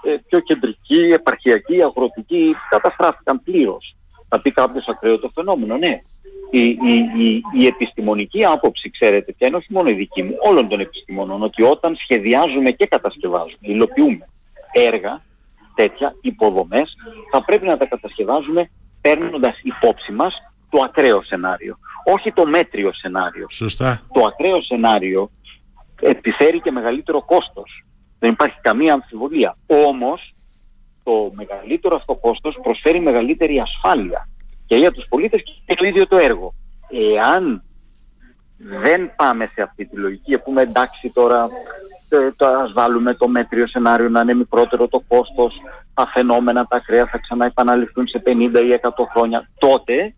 ε, 0.02 0.16
πιο 0.28 0.40
κεντρικοί, 0.40 1.02
επαρχιακοί, 1.12 1.82
αγροτικοί 1.82 2.56
καταστράφηκαν 2.70 3.42
πλήρως. 3.42 3.96
Θα 4.28 4.40
πει 4.40 4.50
κάποιος 4.50 4.88
ακραίο 4.88 5.18
το 5.18 5.30
φαινόμενο, 5.34 5.76
ναι. 5.76 6.02
Η, 6.50 6.62
η, 6.62 6.94
η, 7.18 7.42
η, 7.58 7.66
επιστημονική 7.66 8.44
άποψη, 8.44 8.90
ξέρετε, 8.90 9.32
και 9.32 9.46
είναι 9.46 9.56
όχι 9.56 9.72
μόνο 9.72 9.88
η 9.90 9.94
δική 9.94 10.22
μου, 10.22 10.34
όλων 10.48 10.68
των 10.68 10.80
επιστημονών, 10.80 11.42
ότι 11.42 11.62
όταν 11.62 11.96
σχεδιάζουμε 11.96 12.70
και 12.70 12.86
κατασκευάζουμε, 12.86 13.58
υλοποιούμε 13.60 14.28
έργα, 14.72 15.22
τέτοια 15.74 16.14
υποδομές 16.20 16.94
θα 17.32 17.44
πρέπει 17.44 17.66
να 17.66 17.76
τα 17.76 17.86
κατασκευάζουμε 17.86 18.70
παίρνοντας 19.00 19.60
υπόψη 19.62 20.12
μας 20.12 20.34
το 20.68 20.84
ακραίο 20.84 21.22
σενάριο. 21.22 21.78
Όχι 22.14 22.32
το 22.32 22.46
μέτριο 22.46 22.92
σενάριο. 22.92 23.46
Σωστά. 23.50 24.02
Το 24.12 24.24
ακραίο 24.24 24.62
σενάριο 24.62 25.30
επιφέρει 26.00 26.60
και 26.60 26.70
μεγαλύτερο 26.70 27.22
κόστος. 27.22 27.84
Δεν 28.24 28.32
υπάρχει 28.32 28.58
καμία 28.60 28.92
αμφιβολία. 28.92 29.56
Όμως 29.66 30.34
το 31.02 31.32
μεγαλύτερο 31.34 31.96
αυτό 31.96 32.14
κόστος 32.14 32.58
προσφέρει 32.62 33.00
μεγαλύτερη 33.00 33.60
ασφάλεια 33.60 34.28
και 34.66 34.76
για 34.76 34.90
τους 34.90 35.06
πολίτες 35.08 35.42
και 35.66 35.74
το 35.74 35.84
ίδιο 35.84 36.06
το 36.06 36.16
έργο. 36.16 36.54
Εάν 37.14 37.62
δεν 38.58 39.14
πάμε 39.16 39.50
σε 39.54 39.62
αυτή 39.62 39.86
τη 39.86 39.96
λογική 39.96 40.30
και 40.30 40.38
πούμε 40.38 40.62
εντάξει 40.62 41.10
τώρα 41.14 41.48
ε, 42.08 42.30
το 42.36 42.46
ας 42.46 42.72
βάλουμε 42.72 43.14
το 43.14 43.28
μέτριο 43.28 43.66
σενάριο 43.66 44.08
να 44.08 44.20
είναι 44.20 44.34
μικρότερο 44.34 44.88
το 44.88 45.02
κόστος, 45.08 45.54
τα 45.94 46.06
φαινόμενα, 46.14 46.66
τα 46.66 46.76
ακραία 46.76 47.06
θα 47.06 47.18
ξανά 47.18 47.46
επαναληφθούν 47.46 48.06
σε 48.08 48.22
50 48.26 48.30
ή 48.30 48.80
100 48.82 48.88
χρόνια, 49.14 49.50
τότε 49.58 50.14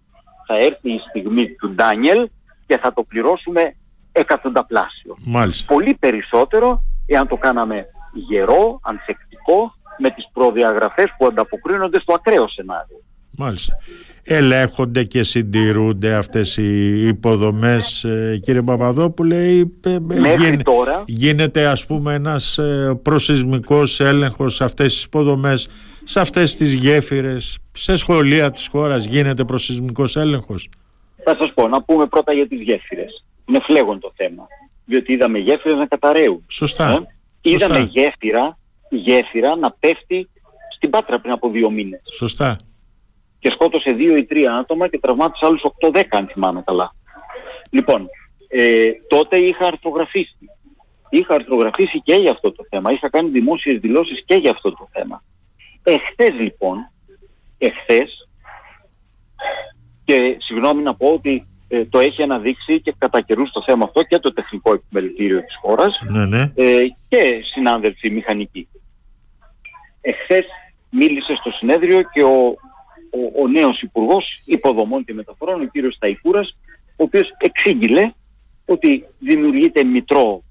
θα 0.47 0.57
έρθει 0.57 0.93
η 0.93 1.01
στιγμή 1.09 1.55
του 1.55 1.71
Ντάνιελ 1.71 2.29
και 2.67 2.79
θα 2.79 2.93
το 2.93 3.03
πληρώσουμε 3.03 3.77
εκατονταπλάσιο. 4.13 5.17
Μάλιστα. 5.25 5.75
Πολύ 5.75 5.95
περισσότερο 5.95 6.83
εάν 7.07 7.29
το 7.29 7.37
κάναμε 7.37 7.87
γερό, 8.19 8.81
ανθεκτικό, 8.83 9.75
με 9.99 10.11
τις 10.11 10.25
προδιαγραφές 10.33 11.15
που 11.19 11.27
ανταποκρίνονται 11.27 12.01
στο 12.01 12.15
ακραίο 12.15 12.49
σενάριο. 12.49 13.01
Μάλιστα. 13.39 13.77
Ελέγχονται 14.23 15.05
και 15.05 15.23
συντηρούνται 15.23 16.15
αυτές 16.15 16.57
οι 16.57 17.07
υποδομές 17.07 18.05
ε, 18.05 18.41
κύριε 18.43 18.63
Παπαδόπουλε 18.63 19.37
ή 19.37 19.73
ε, 19.85 19.99
Μέχρι 20.01 20.63
τώρα... 20.63 21.03
γίνεται 21.07 21.67
ας 21.67 21.87
πούμε 21.87 22.15
ένας 22.15 22.59
ε, 22.59 22.99
προσυσμικός 23.03 24.01
έλεγχος 24.01 24.55
σε 24.55 24.65
αυτές 24.65 24.95
τις 24.95 25.05
υποδομές 25.05 25.69
σε 26.05 26.21
αυτές 26.21 26.57
τις 26.57 26.73
γέφυρες 26.73 27.59
σε 27.73 27.97
σχολεία 27.97 28.51
της 28.51 28.69
χώρας 28.69 29.05
γίνεται 29.05 29.45
προσυσμικός 29.45 30.17
έλεγχος; 30.17 30.69
Θα 31.25 31.37
σας 31.41 31.53
πω 31.55 31.69
να 31.69 31.83
πούμε 31.83 32.07
πρώτα 32.07 32.33
για 32.33 32.49
τις 32.49 32.61
γέφυρες 32.61 33.25
είναι 33.45 33.61
φλέγον 33.63 34.01
το 34.01 34.13
θέμα 34.17 34.47
διότι 34.85 35.13
είδαμε 35.13 35.39
γέφυρες 35.39 35.79
να 35.79 35.87
καταραίουν 35.87 36.45
Σωστά, 36.49 36.91
ε; 36.91 37.16
Είδαμε 37.51 37.79
γέφυρα, 37.79 38.59
γέφυρα 38.89 39.57
να 39.57 39.71
πέφτει 39.71 40.29
στην 40.77 40.91
Πάτρα 40.91 41.21
πριν 41.21 41.33
από 41.33 41.51
δύο 41.51 41.71
μήνες 41.71 42.01
Σωστά 42.13 42.57
και 43.39 43.51
σκότωσε 43.51 43.93
δύο 43.93 44.17
ή 44.17 44.25
τρία 44.25 44.55
άτομα 44.55 44.89
και 44.89 44.99
τραυμάτισε 44.99 45.47
άλλους 45.47 45.63
8-10 45.81 46.03
αν 46.11 46.27
θυμάμαι 46.27 46.63
καλά. 46.67 46.95
Λοιπόν, 47.71 48.09
ε, 48.49 48.91
τότε 49.09 49.37
είχα 49.37 49.67
αρθρογραφήσει. 49.67 50.51
Είχα 51.11 51.35
αρθρογραφήσει 51.35 52.01
και 52.01 52.15
για 52.15 52.31
αυτό 52.31 52.53
το 52.53 52.67
θέμα. 52.71 52.93
Είχα 52.93 53.11
κάνει 53.11 53.29
δημόσιες 53.29 53.81
δηλώσεις 53.81 54.25
και 54.25 54.35
για 54.35 54.51
αυτό 54.51 54.71
το 54.71 54.89
θέμα. 54.93 55.23
Εχθές 55.83 56.41
λοιπόν, 56.41 56.91
εχθές, 57.59 58.29
και 60.05 60.37
συγγνώμη 60.39 60.83
να 60.83 60.95
πω 60.95 61.07
ότι 61.07 61.47
ε, 61.69 61.85
το 61.85 61.99
έχει 61.99 62.23
αναδείξει 62.23 62.81
και 62.81 62.95
κατά 62.99 63.21
καιρούς 63.21 63.51
το 63.51 63.63
θέμα 63.67 63.85
αυτό 63.85 64.03
και 64.03 64.19
το 64.19 64.33
τεχνικό 64.33 64.73
επιμελητήριο 64.73 65.41
της 65.45 65.57
χώρας 65.61 66.01
ναι, 66.09 66.27
ναι. 66.27 66.53
Ε, 66.55 66.87
και 67.09 67.43
συνάδελφοι 67.53 68.11
μηχανικοί. 68.11 68.69
Εχθές 70.01 70.47
μίλησε 70.91 71.35
στο 71.35 71.51
συνέδριο 71.51 72.03
και 72.13 72.23
ο 72.23 72.57
ο, 73.11 73.43
ο 73.43 73.49
νέος 73.49 73.81
Υπουργός 73.81 74.25
Υποδομών 74.45 75.05
και 75.05 75.15
Μεταφορών, 75.15 75.61
ο 75.61 75.65
κύριος 75.65 75.95
Σταϊκούρας, 75.95 76.57
ο 76.97 77.03
οποίος 77.03 77.29
εξήγηλε 77.39 78.13
ότι 78.67 79.05
δημιουργείται 79.19 79.85
μητρό, 79.85 80.43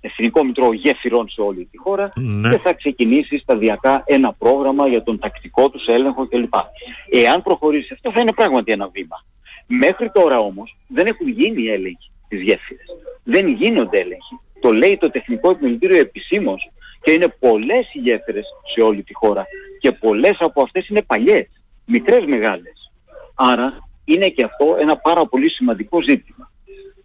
εθνικό 0.00 0.44
μητρό 0.44 0.72
γέφυρων 0.72 1.28
σε 1.28 1.40
όλη 1.40 1.68
τη 1.70 1.78
χώρα 1.78 2.08
ναι. 2.14 2.50
και 2.50 2.58
θα 2.58 2.72
ξεκινήσει 2.72 3.38
σταδιακά 3.38 4.02
ένα 4.06 4.32
πρόγραμμα 4.32 4.88
για 4.88 5.02
τον 5.02 5.18
τακτικό 5.18 5.70
τους 5.70 5.86
έλεγχο 5.86 6.28
κλπ. 6.28 6.54
Εάν 7.10 7.42
προχωρήσει 7.42 7.92
αυτό 7.92 8.12
θα 8.12 8.20
είναι 8.20 8.32
πράγματι 8.32 8.72
ένα 8.72 8.88
βήμα. 8.88 9.24
Μέχρι 9.78 10.10
τώρα 10.10 10.38
όμως 10.38 10.76
δεν 10.88 11.06
έχουν 11.06 11.28
γίνει 11.28 11.66
έλεγχοι 11.66 12.10
στις 12.24 12.40
γέφυρες. 12.40 12.86
Δεν 13.24 13.48
γίνονται 13.48 14.00
έλεγχοι. 14.00 14.40
Το 14.60 14.72
λέει 14.72 14.96
το 14.96 15.10
Τεχνικό 15.10 15.50
Επιμελητήριο 15.50 15.98
επισήμως 15.98 16.70
και 17.02 17.12
είναι 17.12 17.28
πολλές 17.28 17.94
οι 17.94 17.98
γέφυρες 17.98 18.46
σε 18.74 18.80
όλη 18.80 19.02
τη 19.02 19.14
χώρα 19.14 19.46
και 19.80 19.92
πολλές 19.92 20.36
από 20.38 20.62
αυτές 20.62 20.88
είναι 20.88 21.02
παλιές 21.02 21.48
μικρές 21.84 22.24
μεγάλες. 22.26 22.92
Άρα 23.34 23.88
είναι 24.04 24.28
και 24.28 24.44
αυτό 24.44 24.76
ένα 24.80 24.96
πάρα 24.96 25.26
πολύ 25.26 25.50
σημαντικό 25.50 26.02
ζήτημα. 26.02 26.50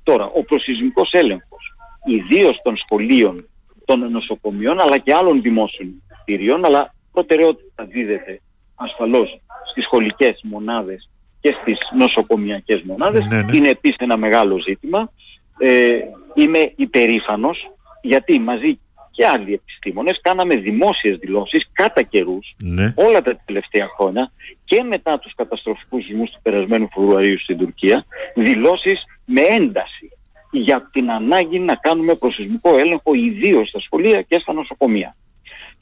Τώρα, 0.04 0.26
ο 0.26 0.44
προσυσμικός 0.44 1.12
έλεγχος, 1.12 1.76
ιδίως 2.06 2.62
των 2.64 2.78
σχολείων, 2.78 3.48
των 3.86 4.12
νοσοκομείων, 4.12 4.80
αλλά 4.80 4.98
και 4.98 5.14
άλλων 5.14 5.42
δημόσιων 5.42 6.04
κτηρίων, 6.22 6.66
αλλά 6.66 6.94
προτεραιότητα 7.12 7.86
δίδεται 7.86 8.42
ασφαλώς 8.76 9.42
στις 9.72 9.84
σχολικές 9.84 10.40
μονάδες 10.44 11.10
και 11.48 11.56
στις 11.62 11.78
νοσοκομιακές 11.98 12.82
μονάδες, 12.82 13.26
Ναι, 13.26 13.42
ναι. 13.42 13.56
είναι 13.58 13.70
επίσης 13.70 13.98
ένα 13.98 14.18
μεγάλο 14.18 14.60
ζήτημα. 14.60 15.12
Ε, 15.58 15.90
είμαι 16.34 16.72
υπερήφανος 16.76 17.72
γιατί 18.02 18.40
μαζί 18.40 18.80
και 19.12 19.26
άλλοι 19.26 19.54
επιστήμονες 19.54 20.20
κάναμε 20.22 20.56
δημόσιες 20.56 21.18
δηλώσεις 21.18 21.70
κατά 21.72 22.02
καιρούς 22.02 22.56
Ναι. 22.58 22.94
όλα 22.96 23.22
τα 23.22 23.40
τελευταία 23.46 23.88
χρόνια 23.98 24.32
και 24.66 24.84
μετά 24.84 25.20
τους 25.20 25.34
καταστροφικούς 25.36 26.06
σεισμούς 26.06 26.30
του 26.32 26.40
περασμένου 26.42 26.90
Φεβρουαρίου 26.94 27.40
στην 27.40 27.58
Τουρκία 27.58 28.06
δηλώσεις 28.36 29.04
με 29.26 29.42
ένταση 29.42 30.12
για 30.52 30.90
την 30.92 31.12
ανάγκη 31.12 31.60
να 31.60 31.76
κάνουμε 31.76 32.16
προσυσμικό 32.16 32.78
έλεγχο 32.78 33.14
ιδίως 33.14 33.68
στα 33.68 33.80
σχολεία 33.80 34.22
και 34.22 34.40
στα 34.40 34.54
νοσοκομεία. 34.54 35.16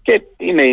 Και 0.05 0.21
είμαι 0.37 0.63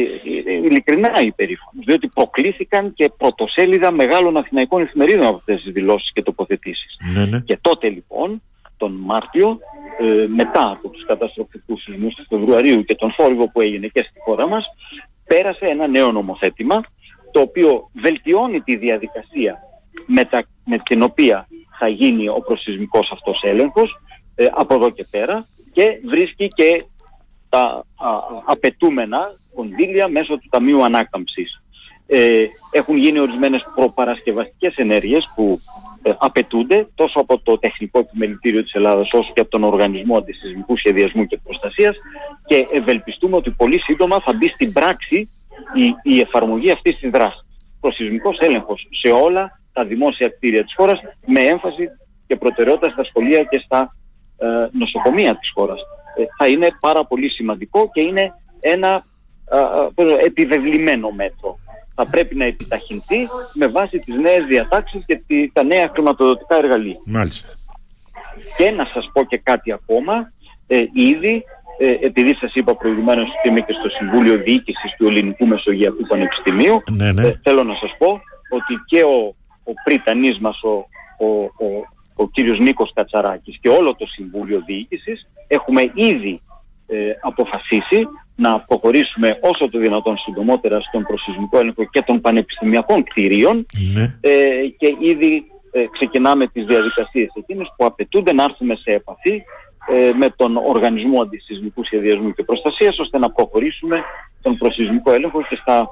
ειλικρινά 0.64 1.20
υπερήφανος, 1.20 1.84
διότι 1.84 2.08
προκλήθηκαν 2.08 2.94
και 2.94 3.12
πρωτοσέλιδα 3.16 3.92
μεγάλων 3.92 4.36
αθηναϊκών 4.36 4.82
εφημερίδων 4.82 5.26
από 5.26 5.36
αυτές 5.36 5.62
τις 5.62 5.72
δηλώσεις 5.72 6.12
και 6.12 6.22
τοποθετήσεις. 6.22 6.96
Ναι, 7.14 7.24
ναι. 7.24 7.40
Και 7.40 7.58
τότε 7.60 7.88
λοιπόν, 7.88 8.42
τον 8.76 8.92
Μάρτιο, 8.92 9.58
ε, 10.00 10.26
μετά 10.26 10.70
από 10.70 10.88
τους 10.88 11.04
καταστροφικούς 11.06 11.82
σεισμούς 11.82 12.14
του 12.14 12.24
Φεβρουαρίου 12.28 12.84
και 12.84 12.94
τον 12.94 13.12
θόρυβο 13.12 13.50
που 13.50 13.60
έγινε 13.60 13.86
και 13.86 14.06
στη 14.08 14.18
χώρα 14.24 14.48
μας, 14.48 14.64
πέρασε 15.26 15.66
ένα 15.66 15.86
νέο 15.86 16.12
νομοθέτημα, 16.12 16.80
το 17.32 17.40
οποίο 17.40 17.90
βελτιώνει 17.92 18.60
τη 18.60 18.76
διαδικασία 18.76 19.58
με, 20.06 20.24
τα, 20.24 20.44
με 20.64 20.78
την 20.78 21.02
οποία 21.02 21.48
θα 21.78 21.88
γίνει 21.88 22.28
ο 22.28 22.42
προσυσμικός 22.46 23.10
αυτός 23.12 23.42
έλεγχος 23.42 24.00
ε, 24.34 24.46
από 24.50 24.74
εδώ 24.74 24.90
και 24.90 25.06
πέρα 25.10 25.46
και 25.72 26.00
βρίσκει 26.04 26.48
και 26.48 26.84
τα 27.52 27.84
α, 27.96 28.08
απαιτούμενα 28.44 29.34
κονδύλια 29.54 30.08
μέσω 30.08 30.38
του 30.38 30.48
Ταμείου 30.50 30.84
Ανάκαμψης. 30.84 31.62
Ε, 32.06 32.44
έχουν 32.70 32.96
γίνει 32.96 33.18
ορισμένες 33.18 33.64
προπαρασκευαστικές 33.74 34.74
ενέργειες 34.76 35.32
που 35.34 35.60
ε, 36.02 36.12
απαιτούνται 36.18 36.88
τόσο 36.94 37.20
από 37.20 37.38
το 37.38 37.58
Τεχνικό 37.58 37.98
Επιμελητήριο 37.98 38.62
της 38.62 38.72
Ελλάδας 38.72 39.08
όσο 39.12 39.32
και 39.34 39.40
από 39.40 39.50
τον 39.50 39.64
Οργανισμό 39.64 40.16
Αντισυσμικού 40.16 40.76
Σχεδιασμού 40.76 41.26
και 41.26 41.38
Προστασίας 41.44 41.96
και 42.46 42.66
ευελπιστούμε 42.72 43.36
ότι 43.36 43.50
πολύ 43.50 43.80
σύντομα 43.80 44.20
θα 44.20 44.32
μπει 44.32 44.48
στην 44.48 44.72
πράξη 44.72 45.30
η, 45.74 46.14
η 46.14 46.20
εφαρμογή 46.20 46.70
αυτής 46.70 46.98
της 46.98 47.10
δράσης. 47.10 47.44
Προσυσμικός 47.80 48.38
έλεγχος 48.38 48.88
σε 48.90 49.08
όλα 49.08 49.60
τα 49.72 49.84
δημόσια 49.84 50.28
κτίρια 50.28 50.64
της 50.64 50.74
χώρας 50.76 51.00
με 51.26 51.40
έμφαση 51.40 51.88
και 52.26 52.36
προτεραιότητα 52.36 52.90
στα 52.92 53.04
σχολεία 53.04 53.42
και 53.42 53.58
στα 53.64 53.96
ε, 54.38 54.46
νοσοκομεία 54.72 55.36
της 55.38 55.50
χώρας. 55.54 55.80
Ε, 56.16 56.24
θα 56.38 56.46
είναι 56.46 56.68
πάρα 56.80 57.04
πολύ 57.04 57.28
σημαντικό 57.28 57.90
και 57.92 58.00
είναι 58.00 58.34
ένα 58.60 59.04
ε, 59.52 60.02
ε, 60.02 60.24
επιβεβλημένο 60.24 61.10
μέτρο. 61.10 61.58
Θα 61.94 62.06
πρέπει 62.06 62.34
να 62.36 62.44
επιταχυνθεί 62.44 63.28
με 63.52 63.66
βάση 63.66 63.98
τις 63.98 64.16
νέες 64.16 64.44
διατάξεις 64.48 65.04
και 65.06 65.22
τη, 65.26 65.50
τα 65.52 65.64
νέα 65.64 65.90
χρηματοδοτικά 65.92 66.56
εργαλεία. 66.56 66.96
Μάλιστα. 67.04 67.52
Και 68.56 68.70
να 68.70 68.84
σας 68.84 69.10
πω 69.12 69.24
και 69.24 69.38
κάτι 69.38 69.72
ακόμα, 69.72 70.32
ε, 70.66 70.76
ήδη, 70.92 71.44
ε, 71.78 72.06
επειδή 72.06 72.34
σας 72.34 72.54
είπα 72.54 72.76
προηγουμένως 72.76 73.28
ότι 73.38 73.48
είμαι 73.48 73.60
και 73.60 73.72
στο 73.72 73.88
Συμβούλιο 73.88 74.36
Διοίκησης 74.36 74.94
του 74.96 75.06
Ελληνικού 75.06 75.46
Μεσογειακού 75.46 76.06
Πανεπιστημίου, 76.06 76.82
Ναι, 76.90 77.12
ναι. 77.12 77.26
ε, 77.26 77.40
θέλω 77.42 77.62
να 77.62 77.74
σας 77.74 77.90
πω 77.98 78.20
ότι 78.50 78.74
και 78.86 79.02
ο, 79.02 79.34
ο 79.64 79.72
πρίτανής 79.84 80.38
μας, 80.38 80.62
ο, 80.62 80.74
ο, 81.26 81.42
ο, 81.42 81.66
ο 82.22 82.28
κύριος 82.32 82.58
Νίκος 82.58 82.92
Κατσαράκης 82.94 83.58
και 83.60 83.68
όλο 83.68 83.94
το 83.94 84.06
Συμβούλιο 84.06 84.62
Διοίκησης 84.66 85.28
έχουμε 85.46 85.82
ήδη 85.94 86.40
ε, 86.86 86.96
αποφασίσει 87.20 88.08
να 88.36 88.60
προχωρήσουμε 88.60 89.38
όσο 89.40 89.70
το 89.70 89.78
δυνατόν 89.78 90.16
συντομότερα 90.16 90.80
στον 90.80 91.02
προσυσμικό 91.02 91.58
έλεγχο 91.58 91.84
και 91.84 92.02
των 92.06 92.20
πανεπιστημιακών 92.20 93.04
κτηρίων 93.04 93.66
ναι. 93.94 94.02
ε, 94.20 94.66
και 94.78 94.96
ήδη 95.00 95.44
ε, 95.72 95.84
ξεκινάμε 95.92 96.46
τις 96.46 96.64
διαδικασίες 96.64 97.30
εκείνες 97.34 97.72
που 97.76 97.84
απαιτούνται 97.84 98.32
να 98.32 98.44
έρθουμε 98.44 98.74
σε 98.74 98.90
επαφή 98.92 99.42
ε, 99.90 100.10
με 100.12 100.28
τον 100.36 100.56
Οργανισμό 100.56 101.22
Αντισυσμικού 101.22 101.84
Σχεδιασμού 101.84 102.32
και 102.32 102.42
Προστασίας 102.42 102.98
ώστε 102.98 103.18
να 103.18 103.30
προχωρήσουμε 103.30 104.04
τον 104.42 104.56
προσυσμικό 104.56 105.12
έλεγχο 105.12 105.42
και 105.42 105.58
στα 105.62 105.78
ε, 105.78 105.86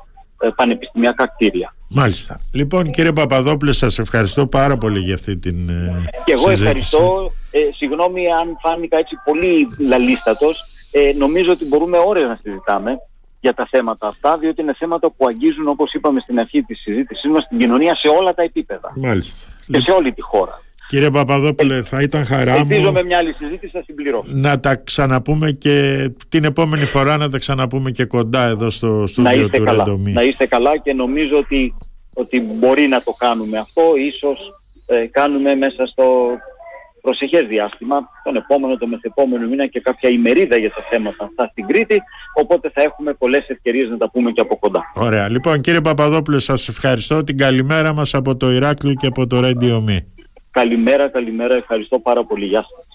πανεπιστημιακά 0.56 1.26
κτίρια. 1.26 1.74
Μάλιστα. 1.88 2.40
Λοιπόν, 2.52 2.90
κύριε 2.90 3.12
Παπαδόπουλε, 3.12 3.72
σας 3.72 3.98
ευχαριστώ 3.98 4.46
πάρα 4.46 4.76
πολύ 4.76 4.98
για 4.98 5.14
αυτή 5.14 5.36
την 5.36 5.68
ε, 5.68 6.04
Και 6.24 6.32
εγώ 6.32 6.40
συζήτηση. 6.40 6.62
ευχαριστώ, 6.62 7.32
ε, 7.50 7.58
συγγνώμη 7.76 8.32
αν 8.32 8.56
φάνηκα 8.62 8.98
έτσι 8.98 9.14
πολύ 9.24 9.68
λαλίστατος, 9.78 10.64
ε, 10.92 11.12
νομίζω 11.16 11.52
ότι 11.52 11.64
μπορούμε 11.64 11.98
ώρες 12.06 12.26
να 12.28 12.38
συζητάμε 12.42 12.98
για 13.40 13.54
τα 13.54 13.66
θέματα 13.70 14.08
αυτά, 14.08 14.38
διότι 14.38 14.60
είναι 14.62 14.74
θέματα 14.74 15.10
που 15.10 15.26
αγγίζουν, 15.26 15.68
όπως 15.68 15.92
είπαμε 15.92 16.20
στην 16.20 16.38
αρχή 16.38 16.62
της 16.62 16.80
συζήτησής 16.80 17.30
μας, 17.30 17.48
την 17.48 17.58
κοινωνία 17.58 17.94
σε 17.94 18.08
όλα 18.08 18.34
τα 18.34 18.42
επίπεδα 18.42 18.92
Μάλιστα. 18.96 19.48
και 19.66 19.78
σε 19.78 19.90
όλη 19.90 20.12
τη 20.12 20.20
χώρα. 20.22 20.62
Κύριε 20.90 21.10
Παπαδόπουλε, 21.10 21.82
θα 21.82 22.02
ήταν 22.02 22.24
χαρά 22.24 22.54
Ελπίζω 22.54 22.80
μου 22.80 22.92
με 22.92 23.02
μια 23.02 23.18
άλλη 23.18 23.32
συζήτηση 23.32 23.72
θα 23.72 23.82
συμπληρώσω. 23.86 24.24
να 24.26 24.60
τα 24.60 24.76
ξαναπούμε 24.76 25.50
και 25.50 26.08
την 26.28 26.44
επόμενη 26.44 26.84
φορά 26.84 27.16
να 27.16 27.28
τα 27.28 27.38
ξαναπούμε 27.38 27.90
και 27.90 28.04
κοντά 28.04 28.46
εδώ 28.46 28.70
στο 28.70 28.86
να 28.86 29.06
στούντιο 29.06 29.32
είστε 29.32 29.58
του 29.58 29.64
καλά. 29.64 29.84
Ρεντομή. 29.84 30.12
Να 30.12 30.22
είστε 30.22 30.46
καλά 30.46 30.76
και 30.76 30.92
νομίζω 30.92 31.36
ότι, 31.36 31.74
ότι 32.14 32.40
μπορεί 32.40 32.86
να 32.86 33.02
το 33.02 33.12
κάνουμε 33.18 33.58
αυτό. 33.58 33.82
Ίσως 33.96 34.38
ε, 34.86 35.06
κάνουμε 35.06 35.54
μέσα 35.54 35.86
στο 35.86 36.04
προσεχές 37.00 37.46
διάστημα, 37.48 37.96
τον 38.24 38.36
επόμενο, 38.36 38.76
τον 38.76 38.88
μεθεπόμενο 38.88 39.48
μήνα 39.48 39.66
και 39.66 39.80
κάποια 39.80 40.10
ημερίδα 40.10 40.58
για 40.58 40.70
τα 40.70 40.86
θέματα 40.90 41.24
αυτά 41.24 41.48
στην 41.50 41.66
Κρήτη, 41.66 42.02
οπότε 42.34 42.70
θα 42.74 42.82
έχουμε 42.82 43.12
πολλές 43.12 43.48
ευκαιρίες 43.48 43.88
να 43.88 43.96
τα 43.96 44.10
πούμε 44.10 44.30
και 44.30 44.40
από 44.40 44.58
κοντά. 44.58 44.82
Ωραία. 44.94 45.28
Λοιπόν, 45.28 45.60
κύριε 45.60 45.80
Παπαδόπουλε, 45.80 46.40
σας 46.40 46.68
ευχαριστώ. 46.68 47.24
Την 47.24 47.36
καλημέρα 47.36 47.92
μας 47.92 48.14
από 48.14 48.36
το 48.36 48.50
Ηράκλειο 48.50 48.94
και 48.94 49.06
από 49.06 49.26
το 49.26 49.40
Radio 49.44 49.84
Me. 49.88 49.98
Καλημέρα, 50.50 51.08
καλημέρα, 51.08 51.56
ευχαριστώ 51.56 51.98
πάρα 51.98 52.24
πολύ. 52.24 52.46
Γεια 52.46 52.62
σας. 52.62 52.89